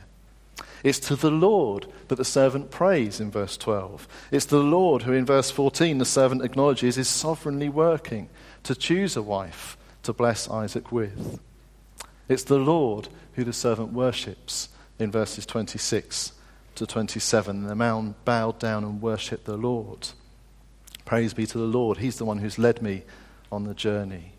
It's 0.83 0.99
to 0.99 1.15
the 1.15 1.31
Lord 1.31 1.87
that 2.07 2.15
the 2.15 2.25
servant 2.25 2.71
prays 2.71 3.19
in 3.19 3.31
verse 3.31 3.57
12. 3.57 4.07
It's 4.31 4.45
the 4.45 4.59
Lord 4.59 5.03
who, 5.03 5.13
in 5.13 5.25
verse 5.25 5.51
14, 5.51 5.97
the 5.97 6.05
servant 6.05 6.43
acknowledges 6.43 6.97
is 6.97 7.07
sovereignly 7.07 7.69
working 7.69 8.29
to 8.63 8.75
choose 8.75 9.15
a 9.15 9.21
wife 9.21 9.77
to 10.03 10.13
bless 10.13 10.49
Isaac 10.49 10.91
with. 10.91 11.39
It's 12.29 12.43
the 12.43 12.57
Lord 12.57 13.09
who 13.37 13.43
the 13.43 13.53
servant 13.53 13.93
worships 13.93 14.67
in 14.97 15.11
verses 15.11 15.45
26 15.45 16.33
to 16.73 16.87
27. 16.87 17.67
The 17.67 17.75
man 17.75 18.15
bowed 18.25 18.57
down 18.57 18.83
and 18.83 18.99
worshipped 18.99 19.45
the 19.45 19.55
Lord. 19.55 20.09
Praise 21.05 21.35
be 21.35 21.45
to 21.45 21.57
the 21.59 21.63
Lord. 21.63 21.99
He's 21.99 22.17
the 22.17 22.25
one 22.25 22.39
who's 22.39 22.57
led 22.57 22.81
me 22.81 23.03
on 23.51 23.65
the 23.65 23.75
journey. 23.75 24.33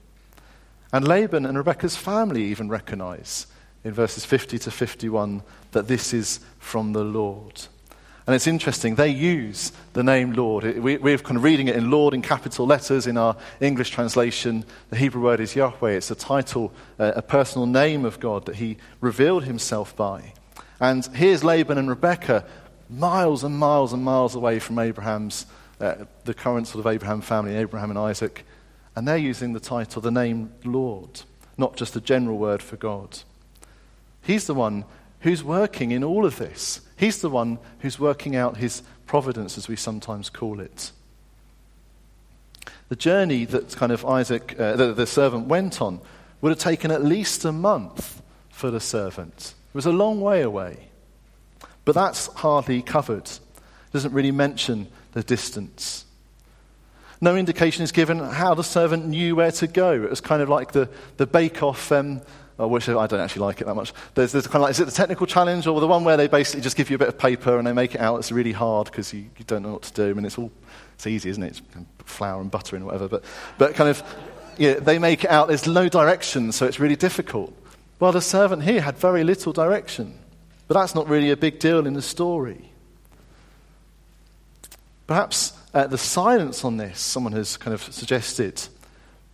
And 0.93 1.07
Laban 1.07 1.47
and 1.47 1.57
Rebekah's 1.57 1.95
family 1.95 2.43
even 2.47 2.69
recognize 2.69 3.47
in 3.85 3.95
verses 3.95 4.25
50 4.25 4.59
to 4.59 4.71
51 4.73 5.45
that 5.71 5.87
this 5.87 6.13
is 6.13 6.41
from 6.59 6.93
the 6.93 7.05
Lord. 7.05 7.69
And 8.29 8.35
it's 8.35 8.47
interesting, 8.47 8.97
they 8.97 9.09
use 9.09 9.73
the 9.95 10.03
name 10.03 10.35
Lord. 10.35 10.63
We, 10.79 10.99
we're 10.99 11.17
kind 11.17 11.39
of 11.39 11.43
reading 11.43 11.69
it 11.69 11.77
in 11.77 11.91
Lord 11.91 12.13
in 12.13 12.21
capital 12.21 12.67
letters 12.67 13.07
in 13.07 13.17
our 13.17 13.35
English 13.59 13.89
translation. 13.89 14.67
The 14.91 14.97
Hebrew 14.97 15.23
word 15.23 15.41
is 15.41 15.57
Yahweh. 15.57 15.93
It's 15.93 16.11
a 16.11 16.15
title, 16.15 16.75
a 16.99 17.23
personal 17.23 17.67
name 17.67 18.05
of 18.05 18.21
God 18.21 18.45
that 18.45 18.57
he 18.57 18.77
revealed 19.01 19.45
himself 19.45 19.97
by. 19.97 20.35
And 20.79 21.07
here's 21.15 21.43
Laban 21.43 21.79
and 21.79 21.89
Rebekah, 21.89 22.45
miles 22.91 23.45
and 23.45 23.57
miles 23.57 23.95
and 23.95 24.05
miles 24.05 24.35
away 24.35 24.59
from 24.59 24.79
Abraham's, 24.79 25.47
uh, 25.81 26.05
the 26.25 26.35
current 26.35 26.69
sort 26.69 26.85
of 26.85 26.93
Abraham 26.93 27.23
family, 27.23 27.57
Abraham 27.57 27.89
and 27.89 27.99
Isaac. 27.99 28.45
And 28.95 29.09
they're 29.09 29.17
using 29.17 29.55
the 29.55 29.59
title, 29.59 30.03
the 30.03 30.11
name 30.11 30.53
Lord, 30.67 31.23
not 31.57 31.77
just 31.77 31.97
a 31.97 32.01
general 32.03 32.37
word 32.37 32.63
for 32.63 32.77
God. 32.77 33.21
He's 34.21 34.47
the 34.47 34.53
one 34.53 34.85
who's 35.21 35.43
working 35.43 35.93
in 35.93 36.05
all 36.05 36.27
of 36.27 36.37
this. 36.37 36.83
He's 36.99 37.21
the 37.21 37.31
one 37.31 37.59
who's 37.79 37.99
working 37.99 38.35
out 38.35 38.57
his 38.57 38.83
providence, 39.07 39.57
as 39.57 39.69
we 39.69 39.77
sometimes 39.77 40.29
call 40.29 40.61
it. 40.61 40.91
The 42.89 42.97
journey 42.97 43.45
that 43.47 43.77
kind 43.77 43.93
of 43.93 44.05
Isaac, 44.05 44.57
uh, 44.59 44.75
the, 44.75 44.93
the 44.93 45.07
servant, 45.07 45.47
went 45.47 45.81
on 45.81 46.01
would 46.41 46.51
have 46.51 46.59
taken 46.59 46.91
at 46.91 47.05
least 47.05 47.45
a 47.45 47.53
month 47.53 48.21
for 48.51 48.71
the 48.71 48.81
servant. 48.81 49.55
It 49.69 49.75
was 49.75 49.87
a 49.87 49.93
long 49.93 50.21
way 50.21 50.43
away. 50.43 50.89
But 51.85 51.95
that's 51.95 52.27
hardly 52.35 52.83
covered. 52.83 53.25
It 53.27 53.93
doesn't 53.93 54.13
really 54.13 54.33
mention 54.33 54.89
the 55.13 55.23
distance. 55.23 56.05
No 57.21 57.37
indication 57.37 57.85
is 57.85 57.93
given 57.93 58.19
how 58.19 58.55
the 58.55 58.65
servant 58.65 59.07
knew 59.07 59.37
where 59.37 59.53
to 59.53 59.67
go. 59.67 59.93
It 59.93 60.11
was 60.11 60.21
kind 60.21 60.43
of 60.43 60.49
like 60.49 60.73
the, 60.73 60.89
the 61.17 61.27
bake 61.27 61.63
off 61.63 61.93
um, 61.93 62.23
I 62.59 62.65
wish 62.65 62.89
I 62.89 63.07
don't 63.07 63.21
actually 63.21 63.43
like 63.43 63.61
it 63.61 63.67
that 63.67 63.75
much. 63.75 63.93
There's, 64.15 64.33
there's 64.33 64.47
kind 64.47 64.57
of 64.57 64.63
like, 64.63 64.71
is 64.73 64.81
it 64.81 64.87
the 64.87 64.93
technical 64.93 65.27
challenge 65.27 65.69
or 65.69 65.81
the 65.81 65.87
one 65.87 66.03
where 66.03 66.17
they 66.17 66.27
basically 66.27 66.61
just 66.61 66.77
give 66.77 66.91
you 66.91 66.97
a 66.97 66.99
bit 66.99 67.09
of 67.09 67.17
paper 67.17 67.57
and 67.57 67.67
they 67.67 67.73
make 67.73 67.95
it 67.95 68.01
out 68.01 68.19
it's 68.19 68.33
really 68.33 68.53
hard 68.53 68.87
because 68.87 69.13
you, 69.15 69.21
you 69.37 69.45
don't 69.47 69.63
know 69.63 69.73
what 69.73 69.83
to 69.83 69.93
do 69.93 70.17
and 70.17 70.27
it's 70.27 70.39
all 70.39 70.51
it's 70.95 71.07
easy, 71.07 71.31
isn't 71.31 71.43
it? 71.43 71.61
It's 71.61 71.63
flour 72.05 72.41
and 72.41 72.51
butter 72.51 72.75
and 72.75 72.85
whatever. 72.85 73.07
But, 73.07 73.25
but 73.57 73.75
kind 73.77 73.89
of, 73.89 74.03
yeah, 74.57 74.75
they 74.75 74.99
make 74.99 75.23
it 75.23 75.31
out 75.31 75.47
there's 75.47 75.69
no 75.69 75.89
direction, 75.89 76.51
so 76.51 76.67
it's 76.67 76.81
really 76.81 76.97
difficult. 76.97 77.55
Well, 78.01 78.11
the 78.11 78.21
servant 78.21 78.65
here 78.65 78.81
had 78.81 78.97
very 78.97 79.23
little 79.23 79.53
direction, 79.53 80.19
but 80.67 80.75
that's 80.75 80.97
not 80.97 81.09
really 81.09 81.31
a 81.31 81.37
big 81.37 81.61
deal 81.61 81.87
in 81.87 81.95
the 81.95 82.03
story. 82.03 82.73
Perhaps 85.07 85.53
uh, 85.73 85.87
the 85.87 85.99
silence 85.99 86.65
on 86.65 86.77
this, 86.77 86.99
someone 86.99 87.33
has 87.35 87.57
kind 87.57 87.73
of 87.73 87.83
suggested, 87.83 88.61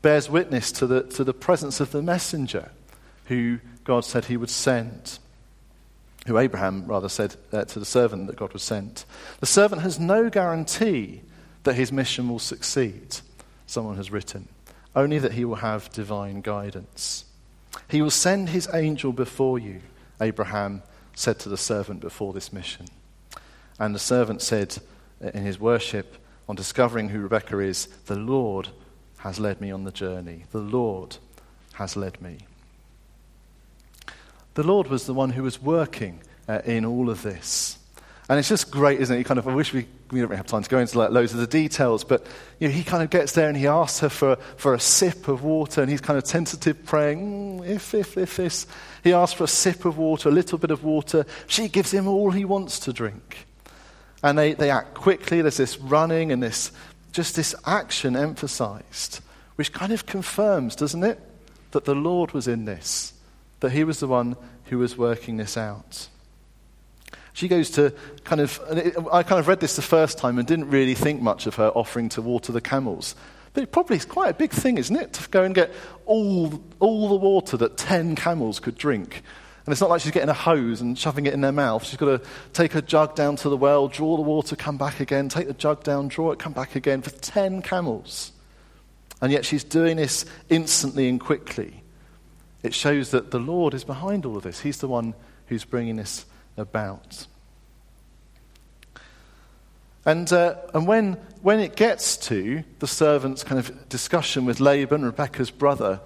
bears 0.02 0.28
witness 0.28 0.70
to 0.72 0.86
the, 0.86 1.04
to 1.04 1.24
the 1.24 1.32
presence 1.32 1.80
of 1.80 1.90
the 1.90 2.02
messenger 2.02 2.70
who 3.26 3.58
God 3.84 4.04
said 4.04 4.26
he 4.26 4.36
would 4.36 4.50
send, 4.50 5.18
who 6.26 6.38
Abraham 6.38 6.86
rather 6.86 7.08
said 7.08 7.36
uh, 7.52 7.64
to 7.64 7.78
the 7.78 7.84
servant 7.84 8.26
that 8.26 8.36
God 8.36 8.52
would 8.52 8.62
send. 8.62 9.04
The 9.40 9.46
servant 9.46 9.82
has 9.82 9.98
no 9.98 10.30
guarantee 10.30 11.22
that 11.64 11.74
his 11.74 11.92
mission 11.92 12.28
will 12.28 12.38
succeed, 12.38 13.16
someone 13.66 13.96
has 13.96 14.10
written, 14.10 14.48
only 14.94 15.18
that 15.18 15.32
he 15.32 15.44
will 15.44 15.56
have 15.56 15.92
divine 15.92 16.40
guidance. 16.40 17.24
He 17.88 18.02
will 18.02 18.10
send 18.10 18.50
his 18.50 18.68
angel 18.72 19.12
before 19.12 19.58
you, 19.58 19.80
Abraham 20.20 20.82
said 21.14 21.38
to 21.40 21.48
the 21.48 21.56
servant 21.56 22.00
before 22.00 22.32
this 22.32 22.52
mission. 22.52 22.86
And 23.78 23.94
the 23.94 23.98
servant 23.98 24.42
said 24.42 24.78
in 25.20 25.44
his 25.44 25.58
worship, 25.58 26.16
on 26.48 26.56
discovering 26.56 27.08
who 27.08 27.20
Rebekah 27.20 27.58
is, 27.60 27.86
The 28.06 28.16
Lord 28.16 28.68
has 29.18 29.40
led 29.40 29.60
me 29.60 29.70
on 29.70 29.84
the 29.84 29.92
journey. 29.92 30.44
The 30.52 30.60
Lord 30.60 31.16
has 31.74 31.96
led 31.96 32.20
me. 32.20 32.38
The 34.54 34.62
Lord 34.62 34.88
was 34.88 35.06
the 35.06 35.14
one 35.14 35.30
who 35.30 35.42
was 35.42 35.60
working 35.60 36.22
uh, 36.48 36.60
in 36.64 36.84
all 36.84 37.10
of 37.10 37.22
this. 37.22 37.78
And 38.28 38.38
it's 38.38 38.48
just 38.48 38.70
great, 38.70 39.00
isn't 39.00 39.14
it? 39.14 39.18
You 39.18 39.24
kind 39.24 39.38
of, 39.38 39.46
I 39.46 39.54
wish 39.54 39.72
we, 39.72 39.86
we 40.10 40.20
don't 40.20 40.30
really 40.30 40.38
have 40.38 40.46
time 40.46 40.62
to 40.62 40.70
go 40.70 40.78
into 40.78 40.98
like 40.98 41.10
loads 41.10 41.32
of 41.34 41.40
the 41.40 41.46
details, 41.46 42.04
but 42.04 42.26
you 42.58 42.68
know, 42.68 42.74
he 42.74 42.82
kind 42.82 43.02
of 43.02 43.10
gets 43.10 43.32
there 43.32 43.48
and 43.48 43.56
he 43.56 43.66
asks 43.66 44.00
her 44.00 44.08
for, 44.08 44.36
for 44.56 44.72
a 44.72 44.80
sip 44.80 45.28
of 45.28 45.42
water, 45.42 45.82
and 45.82 45.90
he's 45.90 46.00
kind 46.00 46.16
of 46.16 46.24
tentative, 46.24 46.84
praying, 46.86 47.60
mm, 47.60 47.68
if, 47.68 47.92
if, 47.94 48.16
if 48.16 48.36
this. 48.36 48.66
He 49.02 49.12
asks 49.12 49.34
for 49.34 49.44
a 49.44 49.48
sip 49.48 49.84
of 49.84 49.98
water, 49.98 50.30
a 50.30 50.32
little 50.32 50.56
bit 50.56 50.70
of 50.70 50.84
water. 50.84 51.26
She 51.46 51.68
gives 51.68 51.90
him 51.90 52.06
all 52.06 52.30
he 52.30 52.44
wants 52.44 52.78
to 52.80 52.92
drink. 52.92 53.46
And 54.22 54.38
they, 54.38 54.54
they 54.54 54.70
act 54.70 54.94
quickly. 54.94 55.42
There's 55.42 55.58
this 55.58 55.78
running 55.78 56.32
and 56.32 56.42
this, 56.42 56.72
just 57.12 57.36
this 57.36 57.54
action 57.66 58.16
emphasized, 58.16 59.20
which 59.56 59.72
kind 59.72 59.92
of 59.92 60.06
confirms, 60.06 60.76
doesn't 60.76 61.04
it, 61.04 61.20
that 61.72 61.84
the 61.84 61.94
Lord 61.94 62.32
was 62.32 62.48
in 62.48 62.64
this, 62.64 63.12
that 63.60 63.72
he 63.72 63.84
was 63.84 64.00
the 64.00 64.06
one 64.06 64.36
who 64.64 64.78
was 64.78 64.96
working 64.96 65.36
this 65.36 65.56
out. 65.56 66.08
She 67.32 67.48
goes 67.48 67.70
to 67.70 67.92
kind 68.22 68.40
of, 68.40 68.60
I 69.12 69.24
kind 69.24 69.40
of 69.40 69.48
read 69.48 69.60
this 69.60 69.76
the 69.76 69.82
first 69.82 70.18
time 70.18 70.38
and 70.38 70.46
didn't 70.46 70.70
really 70.70 70.94
think 70.94 71.20
much 71.20 71.46
of 71.46 71.56
her 71.56 71.68
offering 71.70 72.08
to 72.10 72.22
water 72.22 72.52
the 72.52 72.60
camels. 72.60 73.16
But 73.52 73.62
it 73.62 73.72
probably 73.72 73.96
is 73.96 74.04
quite 74.04 74.30
a 74.30 74.34
big 74.34 74.50
thing, 74.50 74.78
isn't 74.78 74.94
it? 74.94 75.12
To 75.14 75.28
go 75.28 75.44
and 75.44 75.54
get 75.54 75.72
all, 76.06 76.62
all 76.80 77.08
the 77.08 77.16
water 77.16 77.56
that 77.56 77.76
10 77.76 78.16
camels 78.16 78.60
could 78.60 78.76
drink. 78.76 79.22
And 79.64 79.72
it's 79.72 79.80
not 79.80 79.88
like 79.88 80.02
she's 80.02 80.12
getting 80.12 80.28
a 80.28 80.34
hose 80.34 80.80
and 80.80 80.98
shoving 80.98 81.26
it 81.26 81.32
in 81.32 81.40
their 81.40 81.52
mouth. 81.52 81.84
She's 81.84 81.96
got 81.96 82.06
to 82.06 82.28
take 82.52 82.74
a 82.74 82.82
jug 82.82 83.14
down 83.14 83.36
to 83.36 83.48
the 83.48 83.56
well, 83.56 83.88
draw 83.88 84.16
the 84.16 84.22
water, 84.22 84.56
come 84.56 84.76
back 84.76 85.00
again, 85.00 85.28
take 85.28 85.46
the 85.46 85.54
jug 85.54 85.82
down, 85.84 86.08
draw 86.08 86.32
it, 86.32 86.38
come 86.38 86.52
back 86.52 86.76
again 86.76 87.00
for 87.00 87.10
10 87.10 87.62
camels. 87.62 88.32
And 89.22 89.32
yet 89.32 89.44
she's 89.44 89.64
doing 89.64 89.96
this 89.96 90.26
instantly 90.50 91.08
and 91.08 91.18
quickly. 91.18 91.83
It 92.64 92.72
shows 92.72 93.10
that 93.10 93.30
the 93.30 93.38
Lord 93.38 93.74
is 93.74 93.84
behind 93.84 94.24
all 94.24 94.38
of 94.38 94.42
this. 94.42 94.60
He's 94.60 94.78
the 94.78 94.88
one 94.88 95.14
who's 95.48 95.64
bringing 95.64 95.96
this 95.96 96.24
about. 96.56 97.26
And, 100.06 100.32
uh, 100.32 100.56
and 100.72 100.86
when, 100.86 101.12
when 101.42 101.60
it 101.60 101.76
gets 101.76 102.16
to 102.28 102.64
the 102.78 102.86
servant's 102.86 103.44
kind 103.44 103.58
of 103.58 103.88
discussion 103.90 104.46
with 104.46 104.60
Laban, 104.60 105.04
Rebecca's 105.04 105.50
brother, 105.50 106.00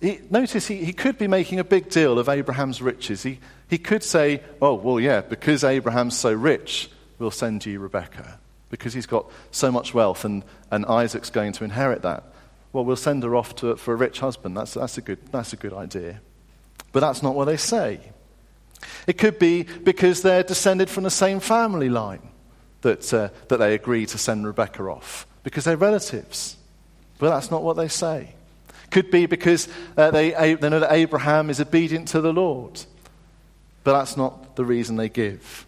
he, 0.00 0.18
notice 0.28 0.66
he, 0.66 0.84
he 0.84 0.92
could 0.92 1.18
be 1.18 1.28
making 1.28 1.60
a 1.60 1.64
big 1.64 1.88
deal 1.88 2.18
of 2.18 2.28
Abraham's 2.28 2.82
riches. 2.82 3.22
He, 3.22 3.38
he 3.68 3.78
could 3.78 4.02
say, 4.02 4.42
oh, 4.60 4.74
well, 4.74 4.98
yeah, 4.98 5.20
because 5.20 5.62
Abraham's 5.62 6.18
so 6.18 6.32
rich, 6.32 6.90
we'll 7.20 7.30
send 7.30 7.64
you 7.64 7.78
Rebecca. 7.78 8.40
Because 8.70 8.92
he's 8.92 9.06
got 9.06 9.30
so 9.52 9.70
much 9.70 9.94
wealth 9.94 10.24
and, 10.24 10.42
and 10.72 10.84
Isaac's 10.86 11.30
going 11.30 11.52
to 11.52 11.64
inherit 11.64 12.02
that. 12.02 12.24
Well, 12.72 12.84
we'll 12.84 12.96
send 12.96 13.22
her 13.22 13.34
off 13.34 13.54
to, 13.56 13.76
for 13.76 13.94
a 13.94 13.96
rich 13.96 14.20
husband. 14.20 14.56
That's, 14.56 14.74
that's, 14.74 14.98
a 14.98 15.00
good, 15.00 15.18
that's 15.30 15.52
a 15.52 15.56
good 15.56 15.72
idea. 15.72 16.20
But 16.92 17.00
that's 17.00 17.22
not 17.22 17.34
what 17.34 17.46
they 17.46 17.56
say. 17.56 18.00
It 19.06 19.18
could 19.18 19.38
be 19.38 19.62
because 19.62 20.22
they're 20.22 20.42
descended 20.42 20.90
from 20.90 21.04
the 21.04 21.10
same 21.10 21.40
family 21.40 21.88
line 21.88 22.28
that, 22.82 23.12
uh, 23.12 23.30
that 23.48 23.58
they 23.58 23.74
agree 23.74 24.06
to 24.06 24.18
send 24.18 24.46
Rebecca 24.46 24.82
off, 24.84 25.26
because 25.42 25.64
they're 25.64 25.76
relatives. 25.76 26.56
But 27.18 27.30
that's 27.30 27.50
not 27.50 27.62
what 27.62 27.76
they 27.76 27.88
say. 27.88 28.34
Could 28.90 29.10
be 29.10 29.26
because 29.26 29.68
uh, 29.96 30.10
they, 30.10 30.54
they 30.54 30.68
know 30.68 30.80
that 30.80 30.92
Abraham 30.92 31.50
is 31.50 31.60
obedient 31.60 32.08
to 32.08 32.20
the 32.20 32.32
Lord. 32.32 32.80
But 33.84 33.98
that's 33.98 34.16
not 34.16 34.56
the 34.56 34.64
reason 34.64 34.96
they 34.96 35.08
give. 35.08 35.66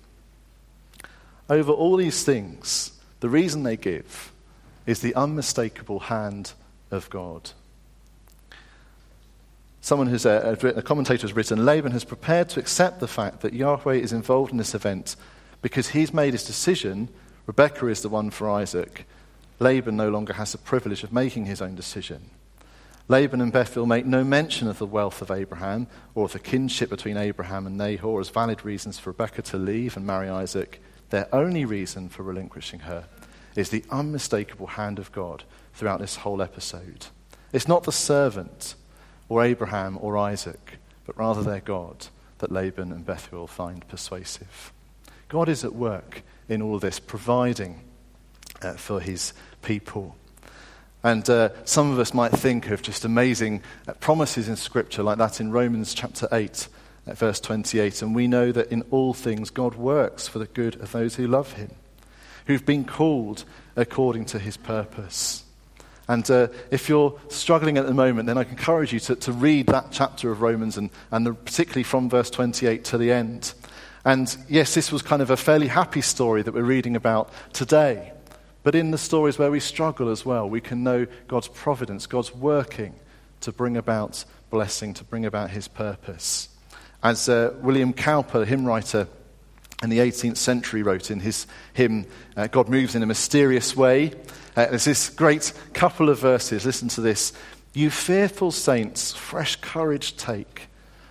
Over 1.49 1.73
all 1.73 1.97
these 1.97 2.25
things, 2.25 2.93
the 3.21 3.29
reason 3.29 3.63
they 3.63 3.77
give 3.77 4.33
is 4.87 5.01
the 5.01 5.15
unmistakable 5.15 6.01
hand 6.01 6.53
of 6.91 7.09
God. 7.11 7.51
Someone 9.81 10.09
who's 10.09 10.27
uh, 10.27 10.57
a, 10.63 10.67
a 10.69 10.83
commentator 10.83 11.23
has 11.23 11.35
written 11.35 11.65
Laban 11.65 11.93
has 11.93 12.05
prepared 12.05 12.49
to 12.51 12.61
accept 12.61 13.01
the 13.01 13.09
fact 13.09 13.41
that 13.41 13.55
Yahweh 13.55 13.95
is 13.95 14.13
involved 14.13 14.53
in 14.53 14.59
this 14.59 14.75
event 14.75 15.17
because 15.63 15.89
he's 15.89 16.13
made 16.13 16.35
his 16.35 16.45
decision. 16.45 17.09
Rebecca 17.47 17.87
is 17.87 18.03
the 18.03 18.09
one 18.09 18.31
for 18.31 18.51
Isaac. 18.51 19.07
Laban 19.61 19.97
no 19.97 20.11
longer 20.11 20.35
has 20.35 20.53
the 20.53 20.59
privilege 20.59 21.03
of 21.05 21.13
making 21.13 21.47
his 21.47 21.63
own 21.63 21.75
decision. 21.75 22.31
Laban 23.09 23.41
and 23.41 23.53
Bethuel 23.53 23.87
make 23.87 24.05
no 24.05 24.23
mention 24.23 24.69
of 24.69 24.79
the 24.79 24.87
wealth 24.87 25.23
of 25.23 25.31
Abraham 25.31 25.87
or 26.15 26.27
of 26.27 26.33
the 26.33 26.39
kinship 26.39 26.91
between 26.91 27.17
Abraham 27.17 27.67
and 27.67 27.79
Nahor 27.79 28.21
as 28.21 28.29
valid 28.29 28.65
reasons 28.65 28.99
for 28.99 29.11
Rebecca 29.11 29.41
to 29.43 29.57
leave 29.57 29.97
and 29.97 30.07
marry 30.07 30.29
Isaac. 30.29 30.83
Their 31.09 31.35
only 31.35 31.65
reason 31.65 32.11
for 32.11 32.23
relinquishing 32.23 32.81
her 32.81 33.07
is 33.57 33.71
the 33.71 33.85
unmistakable 33.91 34.67
hand 34.67 34.99
of 34.99 35.11
God 35.13 35.45
throughout 35.79 36.01
this 36.01 36.17
whole 36.17 36.43
episode. 36.43 37.07
It's 37.53 37.69
not 37.69 37.85
the 37.85 37.93
servant 37.93 38.75
or 39.29 39.45
Abraham 39.45 39.97
or 40.01 40.19
Isaac, 40.19 40.79
but 41.07 41.17
rather 41.17 41.43
their 41.43 41.61
God 41.61 42.09
that 42.39 42.51
Laban 42.51 42.91
and 42.91 43.07
Bethuel 43.07 43.47
find 43.47 43.87
persuasive. 43.87 44.73
God 45.29 45.49
is 45.49 45.65
at 45.65 45.75
work 45.75 46.23
in 46.49 46.63
all 46.63 46.81
this, 46.81 46.99
providing 46.99 47.81
uh, 48.61 48.73
for 48.73 49.01
his 49.01 49.33
people. 49.63 50.17
And 51.05 51.29
uh, 51.31 51.51
some 51.65 51.93
of 51.93 52.01
us 52.01 52.13
might 52.13 52.33
think 52.33 52.71
of 52.71 52.83
just 52.83 53.05
amazing 53.05 53.63
uh, 53.87 53.93
promises 53.95 54.49
in 54.49 54.57
Scripture, 54.57 55.05
like 55.05 55.19
that 55.19 55.41
in 55.41 55.53
Romans 55.53 55.95
chapter 55.95 56.27
8, 56.33 56.67
uh, 57.07 57.15
verse 57.15 57.39
28. 57.39 58.03
And 58.03 58.17
we 58.17 58.27
know 58.27 58.51
that 58.51 58.73
in 58.73 58.83
all 58.91 59.15
things 59.15 59.51
God 59.51 59.77
works 59.77 60.27
for 60.27 60.41
the 60.41 60.47
good 60.47 60.75
of 60.81 60.91
those 60.91 61.15
who 61.15 61.29
love 61.29 61.53
him, 61.53 61.71
who've 62.47 62.67
been 62.67 62.85
called 62.85 63.45
according 63.77 64.25
to 64.27 64.41
his 64.41 64.57
purpose. 64.57 65.45
And 66.09 66.29
uh, 66.31 66.49
if 66.71 66.89
you're 66.89 67.19
struggling 67.29 67.77
at 67.77 67.87
the 67.87 67.95
moment, 67.95 68.27
then 68.27 68.39
I 68.39 68.43
encourage 68.43 68.93
you 68.95 69.01
to, 69.01 69.17
to 69.17 69.33
read 69.33 69.67
that 69.67 69.89
chapter 69.91 70.31
of 70.31 70.41
Romans, 70.41 70.79
and, 70.79 70.89
and 71.11 71.27
the, 71.27 71.35
particularly 71.35 71.83
from 71.83 72.09
verse 72.09 72.31
28 72.31 72.85
to 72.87 72.99
the 72.99 73.13
end. 73.13 73.53
And 74.05 74.35
yes, 74.49 74.75
this 74.75 74.91
was 74.91 75.03
kind 75.03 75.21
of 75.21 75.31
a 75.31 75.37
fairly 75.37 75.67
happy 75.67 76.01
story 76.01 76.43
that 76.43 76.55
we're 76.55 76.63
reading 76.63 76.97
about 76.97 77.31
today. 77.53 78.13
But 78.63 78.75
in 78.75 78.91
the 78.91 78.99
stories 78.99 79.39
where 79.39 79.51
we 79.51 79.61
struggle 79.61 80.09
as 80.09 80.25
well, 80.25 80.49
we 80.49 80.63
can 80.63 80.83
know 80.83 81.07
God's 81.27 81.49
providence, 81.49 82.07
God's 82.07 82.35
working 82.35 82.95
to 83.41 83.53
bring 83.53 83.77
about 83.77 84.25
blessing, 84.51 84.95
to 84.95 85.05
bring 85.05 85.27
about 85.27 85.51
his 85.51 85.69
purpose. 85.69 86.49
As 87.03 87.29
uh, 87.29 87.55
William 87.61 87.93
Cowper, 87.93 88.45
hymn 88.45 88.65
writer 88.65 89.09
in 89.83 89.91
the 89.91 89.99
18th 89.99 90.37
century, 90.37 90.83
wrote 90.83 91.11
in 91.11 91.21
his 91.21 91.47
hymn, 91.73 92.07
uh, 92.37 92.49
God 92.49 92.69
Moves 92.69 92.95
in 92.95 93.03
a 93.03 93.07
Mysterious 93.07 93.77
Way, 93.77 94.13
uh, 94.57 94.67
there's 94.67 94.85
this 94.85 95.09
great 95.09 95.53
couple 95.73 96.09
of 96.09 96.19
verses. 96.19 96.67
Listen 96.67 96.89
to 96.89 97.01
this. 97.01 97.33
You 97.75 97.91
fearful 97.91 98.51
saints, 98.51 99.13
fresh 99.13 99.57
courage 99.57 100.17
take. 100.17 100.69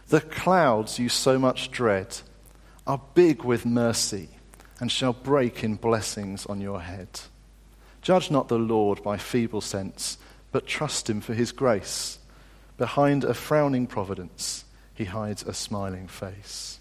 The 0.09 0.19
clouds 0.19 0.99
you 0.99 1.07
so 1.07 1.39
much 1.39 1.71
dread 1.71 2.17
are 2.85 3.01
big 3.13 3.43
with 3.43 3.65
mercy 3.65 4.29
and 4.79 4.91
shall 4.91 5.13
break 5.13 5.63
in 5.63 5.75
blessings 5.75 6.45
on 6.45 6.61
your 6.61 6.81
head. 6.81 7.07
Judge 8.01 8.29
not 8.29 8.47
the 8.47 8.59
Lord 8.59 9.01
by 9.01 9.17
feeble 9.17 9.61
sense, 9.61 10.17
but 10.51 10.67
trust 10.67 11.09
him 11.09 11.21
for 11.21 11.33
his 11.33 11.51
grace. 11.51 12.19
Behind 12.77 13.23
a 13.23 13.33
frowning 13.33 13.87
providence, 13.87 14.65
he 14.93 15.05
hides 15.05 15.43
a 15.43 15.53
smiling 15.53 16.07
face. 16.07 16.76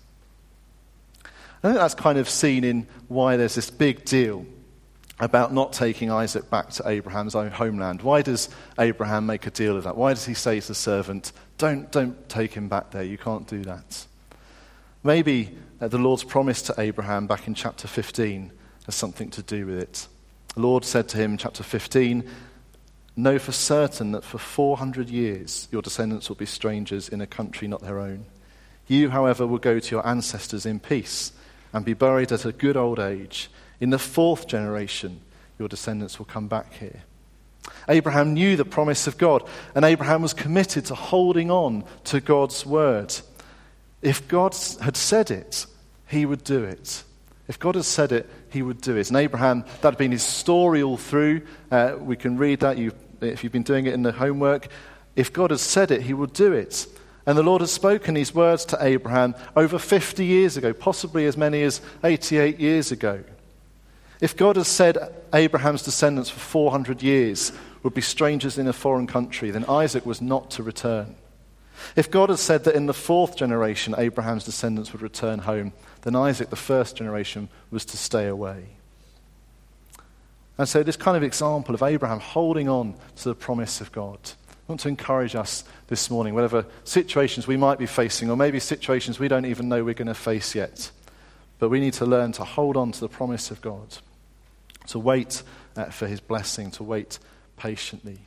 I 1.62 1.68
think 1.68 1.78
that's 1.78 1.94
kind 1.94 2.18
of 2.18 2.28
seen 2.28 2.64
in 2.64 2.86
why 3.08 3.36
there's 3.36 3.54
this 3.54 3.70
big 3.70 4.04
deal 4.04 4.46
about 5.18 5.52
not 5.52 5.72
taking 5.72 6.10
Isaac 6.10 6.50
back 6.50 6.70
to 6.70 6.88
Abraham's 6.88 7.34
own 7.34 7.50
homeland. 7.50 8.02
Why 8.02 8.20
does 8.22 8.50
Abraham 8.78 9.24
make 9.24 9.46
a 9.46 9.50
deal 9.50 9.76
of 9.76 9.84
that? 9.84 9.96
Why 9.96 10.12
does 10.12 10.26
he 10.26 10.34
say 10.34 10.60
to 10.60 10.68
the 10.68 10.74
servant, 10.74 11.32
don't, 11.56 11.90
don't 11.90 12.28
take 12.28 12.52
him 12.52 12.68
back 12.68 12.90
there, 12.90 13.02
you 13.02 13.16
can't 13.16 13.46
do 13.48 13.62
that? 13.62 14.06
Maybe 15.02 15.56
uh, 15.80 15.88
the 15.88 15.98
Lord's 15.98 16.24
promise 16.24 16.60
to 16.62 16.74
Abraham 16.78 17.26
back 17.26 17.46
in 17.46 17.54
chapter 17.54 17.88
15 17.88 18.52
has 18.84 18.94
something 18.94 19.30
to 19.30 19.42
do 19.42 19.66
with 19.66 19.78
it. 19.78 20.08
The 20.54 20.60
Lord 20.60 20.84
said 20.84 21.08
to 21.10 21.16
him 21.16 21.32
in 21.32 21.38
chapter 21.38 21.62
15, 21.62 22.28
Know 23.18 23.38
for 23.38 23.52
certain 23.52 24.12
that 24.12 24.24
for 24.24 24.36
400 24.36 25.08
years 25.08 25.68
your 25.72 25.80
descendants 25.80 26.28
will 26.28 26.36
be 26.36 26.44
strangers 26.44 27.08
in 27.08 27.22
a 27.22 27.26
country 27.26 27.66
not 27.66 27.80
their 27.80 27.98
own. 27.98 28.26
You, 28.86 29.08
however, 29.08 29.46
will 29.46 29.58
go 29.58 29.78
to 29.78 29.90
your 29.94 30.06
ancestors 30.06 30.66
in 30.66 30.78
peace 30.78 31.32
and 31.76 31.84
be 31.84 31.92
buried 31.92 32.32
at 32.32 32.46
a 32.46 32.52
good 32.52 32.74
old 32.74 32.98
age 32.98 33.50
in 33.80 33.90
the 33.90 33.98
fourth 33.98 34.48
generation, 34.48 35.20
your 35.58 35.68
descendants 35.68 36.18
will 36.18 36.24
come 36.24 36.48
back 36.48 36.72
here. 36.72 37.02
Abraham 37.86 38.32
knew 38.32 38.56
the 38.56 38.64
promise 38.64 39.06
of 39.06 39.18
God, 39.18 39.46
and 39.74 39.84
Abraham 39.84 40.22
was 40.22 40.32
committed 40.32 40.86
to 40.86 40.94
holding 40.94 41.50
on 41.50 41.84
to 42.04 42.20
God's 42.22 42.64
word. 42.64 43.14
If 44.00 44.26
God 44.26 44.56
had 44.80 44.96
said 44.96 45.30
it, 45.30 45.66
he 46.06 46.24
would 46.24 46.44
do 46.44 46.64
it. 46.64 47.04
If 47.46 47.58
God 47.58 47.74
had 47.74 47.84
said 47.84 48.10
it, 48.10 48.26
he 48.48 48.62
would 48.62 48.80
do 48.80 48.96
it. 48.96 49.08
And 49.08 49.18
Abraham, 49.18 49.66
that 49.82 49.90
had 49.92 49.98
been 49.98 50.12
his 50.12 50.22
story 50.22 50.82
all 50.82 50.96
through. 50.96 51.42
Uh, 51.70 51.96
we 51.98 52.16
can 52.16 52.38
read 52.38 52.60
that 52.60 52.78
you, 52.78 52.92
if 53.20 53.44
you've 53.44 53.52
been 53.52 53.62
doing 53.62 53.84
it 53.84 53.92
in 53.92 54.02
the 54.02 54.12
homework. 54.12 54.68
If 55.14 55.30
God 55.30 55.50
had 55.50 55.60
said 55.60 55.90
it, 55.90 56.00
he 56.00 56.14
would 56.14 56.32
do 56.32 56.54
it. 56.54 56.86
And 57.26 57.36
the 57.36 57.42
Lord 57.42 57.60
has 57.60 57.72
spoken 57.72 58.14
these 58.14 58.34
words 58.34 58.64
to 58.66 58.78
Abraham 58.80 59.34
over 59.56 59.78
50 59.78 60.24
years 60.24 60.56
ago, 60.56 60.72
possibly 60.72 61.26
as 61.26 61.36
many 61.36 61.62
as 61.62 61.80
88 62.04 62.60
years 62.60 62.92
ago. 62.92 63.22
If 64.20 64.36
God 64.36 64.56
has 64.56 64.68
said 64.68 64.96
Abraham's 65.34 65.82
descendants 65.82 66.30
for 66.30 66.38
400 66.38 67.02
years 67.02 67.52
would 67.82 67.94
be 67.94 68.00
strangers 68.00 68.58
in 68.58 68.68
a 68.68 68.72
foreign 68.72 69.06
country, 69.06 69.50
then 69.50 69.64
Isaac 69.68 70.06
was 70.06 70.22
not 70.22 70.50
to 70.52 70.62
return. 70.62 71.16
If 71.94 72.10
God 72.10 72.30
has 72.30 72.40
said 72.40 72.64
that 72.64 72.74
in 72.74 72.86
the 72.86 72.94
fourth 72.94 73.36
generation 73.36 73.94
Abraham's 73.98 74.44
descendants 74.44 74.92
would 74.92 75.02
return 75.02 75.40
home, 75.40 75.72
then 76.02 76.16
Isaac, 76.16 76.50
the 76.50 76.56
first 76.56 76.96
generation, 76.96 77.48
was 77.70 77.84
to 77.86 77.96
stay 77.96 78.26
away. 78.26 78.66
And 80.58 80.68
so, 80.68 80.82
this 80.82 80.96
kind 80.96 81.16
of 81.16 81.22
example 81.22 81.74
of 81.74 81.82
Abraham 81.82 82.20
holding 82.20 82.68
on 82.68 82.94
to 83.16 83.24
the 83.28 83.34
promise 83.34 83.80
of 83.80 83.92
God. 83.92 84.18
I 84.66 84.72
want 84.72 84.80
to 84.80 84.88
encourage 84.88 85.36
us 85.36 85.62
this 85.86 86.10
morning, 86.10 86.34
whatever 86.34 86.66
situations 86.82 87.46
we 87.46 87.56
might 87.56 87.78
be 87.78 87.86
facing, 87.86 88.28
or 88.30 88.36
maybe 88.36 88.58
situations 88.58 89.20
we 89.20 89.28
don't 89.28 89.46
even 89.46 89.68
know 89.68 89.84
we're 89.84 89.94
going 89.94 90.08
to 90.08 90.14
face 90.14 90.56
yet. 90.56 90.90
But 91.60 91.68
we 91.68 91.78
need 91.78 91.92
to 91.94 92.06
learn 92.06 92.32
to 92.32 92.44
hold 92.44 92.76
on 92.76 92.90
to 92.90 93.00
the 93.00 93.08
promise 93.08 93.52
of 93.52 93.60
God, 93.60 93.98
to 94.88 94.98
wait 94.98 95.44
uh, 95.76 95.84
for 95.84 96.08
his 96.08 96.18
blessing, 96.18 96.72
to 96.72 96.82
wait 96.82 97.20
patiently. 97.56 98.18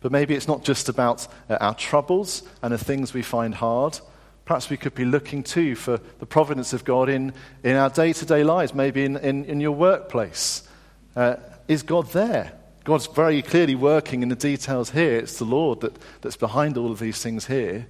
But 0.00 0.12
maybe 0.12 0.34
it's 0.34 0.46
not 0.46 0.62
just 0.62 0.90
about 0.90 1.26
uh, 1.48 1.56
our 1.62 1.74
troubles 1.74 2.42
and 2.62 2.72
the 2.72 2.78
things 2.78 3.14
we 3.14 3.22
find 3.22 3.54
hard. 3.54 3.98
Perhaps 4.44 4.68
we 4.68 4.76
could 4.76 4.94
be 4.94 5.06
looking 5.06 5.42
too 5.42 5.74
for 5.74 6.00
the 6.18 6.26
providence 6.26 6.74
of 6.74 6.84
God 6.84 7.08
in, 7.08 7.32
in 7.64 7.76
our 7.76 7.88
day 7.88 8.12
to 8.12 8.26
day 8.26 8.44
lives, 8.44 8.74
maybe 8.74 9.06
in, 9.06 9.16
in, 9.16 9.46
in 9.46 9.60
your 9.60 9.72
workplace. 9.72 10.68
Uh, 11.16 11.36
is 11.66 11.82
God 11.82 12.12
there? 12.12 12.57
God's 12.88 13.06
very 13.06 13.42
clearly 13.42 13.74
working 13.74 14.22
in 14.22 14.30
the 14.30 14.34
details 14.34 14.88
here. 14.88 15.18
It's 15.18 15.36
the 15.38 15.44
Lord 15.44 15.82
that, 15.82 15.94
that's 16.22 16.38
behind 16.38 16.78
all 16.78 16.90
of 16.90 16.98
these 16.98 17.22
things 17.22 17.44
here. 17.44 17.86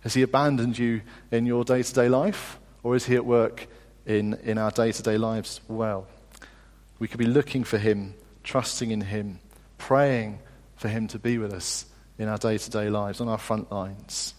Has 0.00 0.12
He 0.12 0.20
abandoned 0.20 0.76
you 0.76 1.00
in 1.30 1.46
your 1.46 1.64
day 1.64 1.82
to 1.82 1.94
day 1.94 2.06
life? 2.06 2.58
Or 2.82 2.94
is 2.94 3.06
He 3.06 3.14
at 3.16 3.24
work 3.24 3.66
in, 4.04 4.34
in 4.42 4.58
our 4.58 4.72
day 4.72 4.92
to 4.92 5.02
day 5.02 5.16
lives 5.16 5.62
well? 5.68 6.06
We 6.98 7.08
could 7.08 7.16
be 7.16 7.24
looking 7.24 7.64
for 7.64 7.78
Him, 7.78 8.12
trusting 8.44 8.90
in 8.90 9.00
Him, 9.00 9.38
praying 9.78 10.40
for 10.76 10.88
Him 10.88 11.08
to 11.08 11.18
be 11.18 11.38
with 11.38 11.54
us 11.54 11.86
in 12.18 12.28
our 12.28 12.36
day 12.36 12.58
to 12.58 12.70
day 12.70 12.90
lives, 12.90 13.22
on 13.22 13.28
our 13.28 13.38
front 13.38 13.72
lines. 13.72 14.34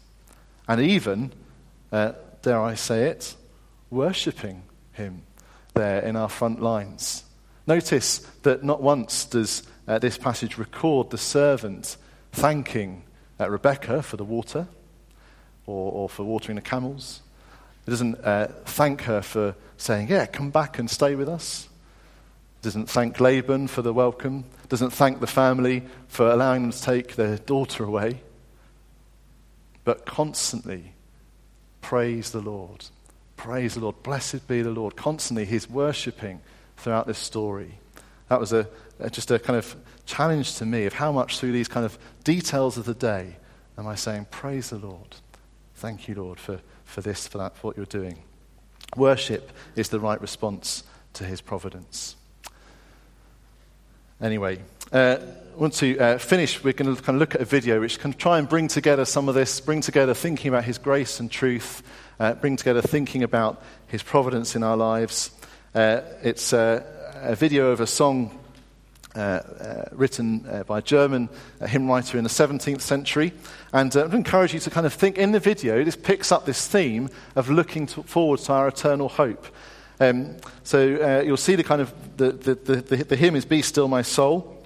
And 0.68 0.80
even, 0.80 1.34
uh, 1.92 2.12
dare 2.44 2.62
I 2.62 2.76
say 2.76 3.06
it, 3.06 3.36
worshipping 3.90 4.62
Him 4.92 5.24
there 5.74 6.02
in 6.02 6.16
our 6.16 6.30
front 6.30 6.62
lines. 6.62 7.21
Notice 7.68 8.20
that 8.44 8.64
not 8.64 8.82
once 8.82 9.26
does 9.26 9.64
uh, 9.88 10.00
this 10.00 10.18
passage 10.18 10.58
record 10.58 11.10
the 11.10 11.18
servant 11.18 11.98
thanking 12.32 13.04
uh, 13.40 13.50
Rebecca 13.50 14.02
for 14.02 14.18
the 14.18 14.24
water 14.24 14.68
or, 15.66 15.92
or, 15.92 16.10
for 16.10 16.24
watering 16.24 16.56
the 16.56 16.62
camels. 16.62 17.22
It 17.86 17.90
doesn't 17.90 18.16
uh, 18.24 18.48
thank 18.66 19.02
her 19.04 19.22
for 19.22 19.56
saying, 19.78 20.10
Yeah, 20.10 20.26
come 20.26 20.50
back 20.50 20.80
and 20.80 20.90
stay 20.90 21.16
with 21.16 21.30
us 21.30 21.68
It 22.60 22.64
doesn't 22.64 22.90
thank 22.90 23.20
Laban 23.20 23.68
for 23.68 23.82
the 23.82 23.94
welcome, 23.94 24.46
doesn't 24.70 24.92
thank 24.92 25.20
the 25.20 25.28
family 25.28 25.84
for 26.08 26.30
allowing 26.30 26.64
them 26.64 26.72
to 26.72 26.82
take 26.82 27.16
their 27.16 27.38
daughter 27.38 27.84
away, 27.84 28.22
but 29.84 30.06
constantly 30.06 30.94
praise 31.82 32.32
the 32.32 32.42
Lord. 32.42 32.86
Praise 33.36 33.74
the 33.74 33.80
Lord. 33.80 34.04
Blessed 34.04 34.48
be 34.48 34.62
the 34.62 34.70
Lord. 34.70 34.96
Constantly, 34.96 35.46
he's 35.46 35.68
worshipping 35.70 36.42
throughout 36.82 37.08
this 37.08 37.18
story. 37.18 37.78
That 38.30 38.40
was 38.40 38.54
a, 38.54 38.68
just 39.12 39.32
a 39.32 39.40
kind 39.40 39.58
of 39.58 39.76
challenge 40.06 40.56
to 40.56 40.66
me 40.66 40.86
of 40.86 40.94
how 40.94 41.12
much 41.12 41.40
through 41.40 41.52
these 41.52 41.68
kind 41.68 41.86
of 41.86 41.98
details 42.24 42.78
of 42.78 42.86
the 42.86 42.94
day 42.94 43.36
am 43.78 43.88
I 43.88 43.96
saying, 43.96 44.28
Praise 44.32 44.72
the 44.72 44.78
Lord. 44.78 45.16
Thank 45.76 46.08
you, 46.08 46.16
Lord, 46.16 46.40
for, 46.40 46.62
for 46.84 47.02
this, 47.02 47.28
for 47.28 47.38
that, 47.38 47.56
for 47.56 47.68
what 47.68 47.78
you're 47.78 47.86
doing. 47.86 48.24
Worship 48.96 49.52
is 49.76 49.90
the 49.90 50.00
right 50.00 50.20
response 50.20 50.84
to 51.14 51.24
his 51.24 51.42
providence. 51.42 52.16
Anyway, 54.22 54.60
uh, 54.92 55.18
I 55.20 55.58
want 55.58 55.74
to 55.76 55.98
uh, 55.98 56.18
finish. 56.18 56.64
We're 56.64 56.74
going 56.74 56.96
to 56.96 57.02
kind 57.02 57.16
of 57.16 57.20
look 57.20 57.36
at 57.36 57.42
a 57.42 57.46
video 57.46 57.80
which 57.80 58.00
can 58.00 58.14
try 58.14 58.38
and 58.38 58.48
bring 58.48 58.68
together 58.68 59.06
some 59.06 59.28
of 59.28 59.36
this, 59.36 59.60
bring 59.60 59.82
together 59.82 60.14
thinking 60.14 60.50
about 60.50 60.64
His 60.64 60.78
grace 60.78 61.20
and 61.20 61.30
truth, 61.30 61.84
uh, 62.20 62.34
bring 62.36 62.56
together 62.56 62.82
thinking 62.82 63.24
about 63.24 63.62
His 63.88 64.04
providence 64.04 64.56
in 64.56 64.64
our 64.64 64.78
lives. 64.78 65.32
Uh, 65.74 66.02
it's 66.22 66.52
a 66.52 67.36
video 67.38 67.70
of 67.72 67.80
a 67.80 67.88
song 67.88 68.38
uh, 69.16 69.20
uh, 69.20 69.86
written 69.94 70.46
uh, 70.50 70.64
by 70.64 70.80
a 70.80 70.82
German 70.82 71.30
uh, 71.62 71.66
hymn 71.66 71.88
writer 71.88 72.18
in 72.18 72.26
the 72.26 72.30
17th 72.30 72.82
century. 72.82 73.32
And 73.72 73.96
uh, 73.96 74.02
I 74.02 74.04
would 74.04 74.14
encourage 74.14 74.54
you 74.54 74.60
to 74.60 74.70
kind 74.70 74.86
of 74.86 74.94
think 74.94 75.18
in 75.18 75.32
the 75.32 75.40
video, 75.40 75.84
this 75.86 75.96
picks 75.96 76.30
up 76.30 76.46
this 76.46 76.68
theme 76.68 77.10
of 77.38 77.50
looking 77.50 77.88
to, 77.88 78.04
forward 78.04 78.42
to 78.42 78.54
our 78.54 78.68
eternal 78.68 79.08
hope. 79.08 79.46
Um, 80.02 80.38
so 80.64 80.96
uh, 80.96 81.24
you'll 81.24 81.38
see 81.38 81.56
the 81.56 81.64
kind 81.64 81.82
of 81.82 81.94
the, 82.18 82.32
the, 82.32 82.56
the, 82.56 83.04
the, 83.04 83.16
hymn 83.16 83.38
is 83.38 83.46
Be 83.46 83.62
Still 83.62 83.88
My 83.88 84.02
Soul. 84.02 84.61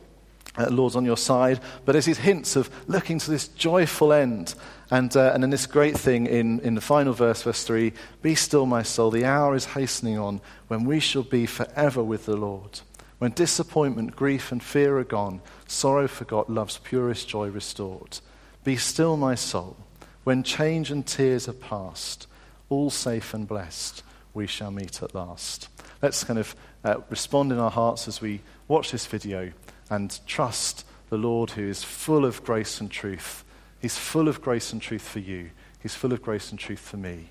Uh, 0.58 0.68
Lord's 0.70 0.96
on 0.96 1.06
your 1.06 1.18
side. 1.18 1.60
But 1.84 1.94
there's 1.94 2.06
these 2.06 2.18
hints 2.18 2.56
of 2.56 2.70
looking 2.88 3.20
to 3.20 3.32
this 3.32 3.48
joyful 3.50 4.14
end. 4.14 4.56
And, 4.92 5.16
uh, 5.16 5.32
and 5.34 5.44
then 5.44 5.50
this 5.50 5.66
great 5.66 5.98
thing 5.98 6.28
in, 6.28 6.60
in 6.62 6.76
the 6.76 6.82
final 6.82 7.14
verse, 7.14 7.42
verse 7.42 7.64
3 7.64 7.92
Be 8.22 8.36
still, 8.36 8.66
my 8.66 8.84
soul, 8.84 9.12
the 9.12 9.26
hour 9.26 9.56
is 9.56 9.66
hastening 9.66 10.18
on 10.18 10.42
when 10.68 10.86
we 10.86 11.00
shall 11.00 11.24
be 11.24 11.46
forever 11.46 12.04
with 12.04 12.26
the 12.26 12.38
Lord. 12.38 12.82
When 13.18 13.32
disappointment, 13.32 14.16
grief, 14.16 14.52
and 14.52 14.62
fear 14.62 14.98
are 14.98 15.04
gone, 15.04 15.42
sorrow 15.68 16.08
forgot, 16.08 16.50
love's 16.50 16.78
purest 16.78 17.28
joy 17.28 17.48
restored. 17.48 18.20
Be 18.64 18.76
still, 18.76 19.16
my 19.16 19.36
soul, 19.36 19.78
when 20.24 20.44
change 20.44 20.92
and 20.92 21.06
tears 21.06 21.48
are 21.48 21.54
past, 21.54 22.28
all 22.70 22.90
safe 22.90 23.34
and 23.34 23.48
blessed 23.48 24.04
we 24.34 24.48
shall 24.48 24.72
meet 24.72 25.02
at 25.02 25.16
last. 25.16 25.70
Let's 26.02 26.24
kind 26.24 26.40
of 26.40 26.56
uh, 26.84 26.98
respond 27.10 27.52
in 27.52 27.58
our 27.58 27.72
hearts 27.72 28.08
as 28.08 28.22
we 28.22 28.42
watch 28.68 28.92
this 28.92 29.06
video 29.06 29.52
and 29.90 30.20
trust 30.26 30.86
the 31.10 31.18
Lord 31.18 31.52
who 31.52 31.64
is 31.68 31.84
full 31.84 32.26
of 32.26 32.44
grace 32.44 32.80
and 32.80 32.90
truth. 32.90 33.44
He's 33.80 33.98
full 33.98 34.28
of 34.28 34.42
grace 34.42 34.74
and 34.74 34.82
truth 34.82 35.08
for 35.08 35.20
you, 35.20 35.52
He's 35.82 35.96
full 35.96 36.14
of 36.14 36.22
grace 36.22 36.50
and 36.50 36.60
truth 36.60 36.80
for 36.80 36.98
me. 36.98 37.30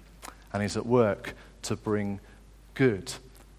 And 0.53 0.63
He's 0.63 0.77
at 0.77 0.87
work 0.87 1.35
to 1.63 1.75
bring 1.77 2.21
good 2.75 3.13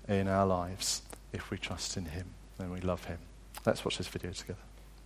in 0.08 0.28
our 0.28 0.46
lives 0.46 1.02
if 1.34 1.52
we 1.52 1.58
trust 1.58 1.98
in 1.98 2.06
Him 2.06 2.28
and 2.60 2.72
we 2.72 2.80
love 2.80 3.04
Him. 3.06 3.18
Let's 3.66 3.84
watch 3.84 3.98
this 3.98 4.08
video 4.08 4.32
together. 4.32 4.60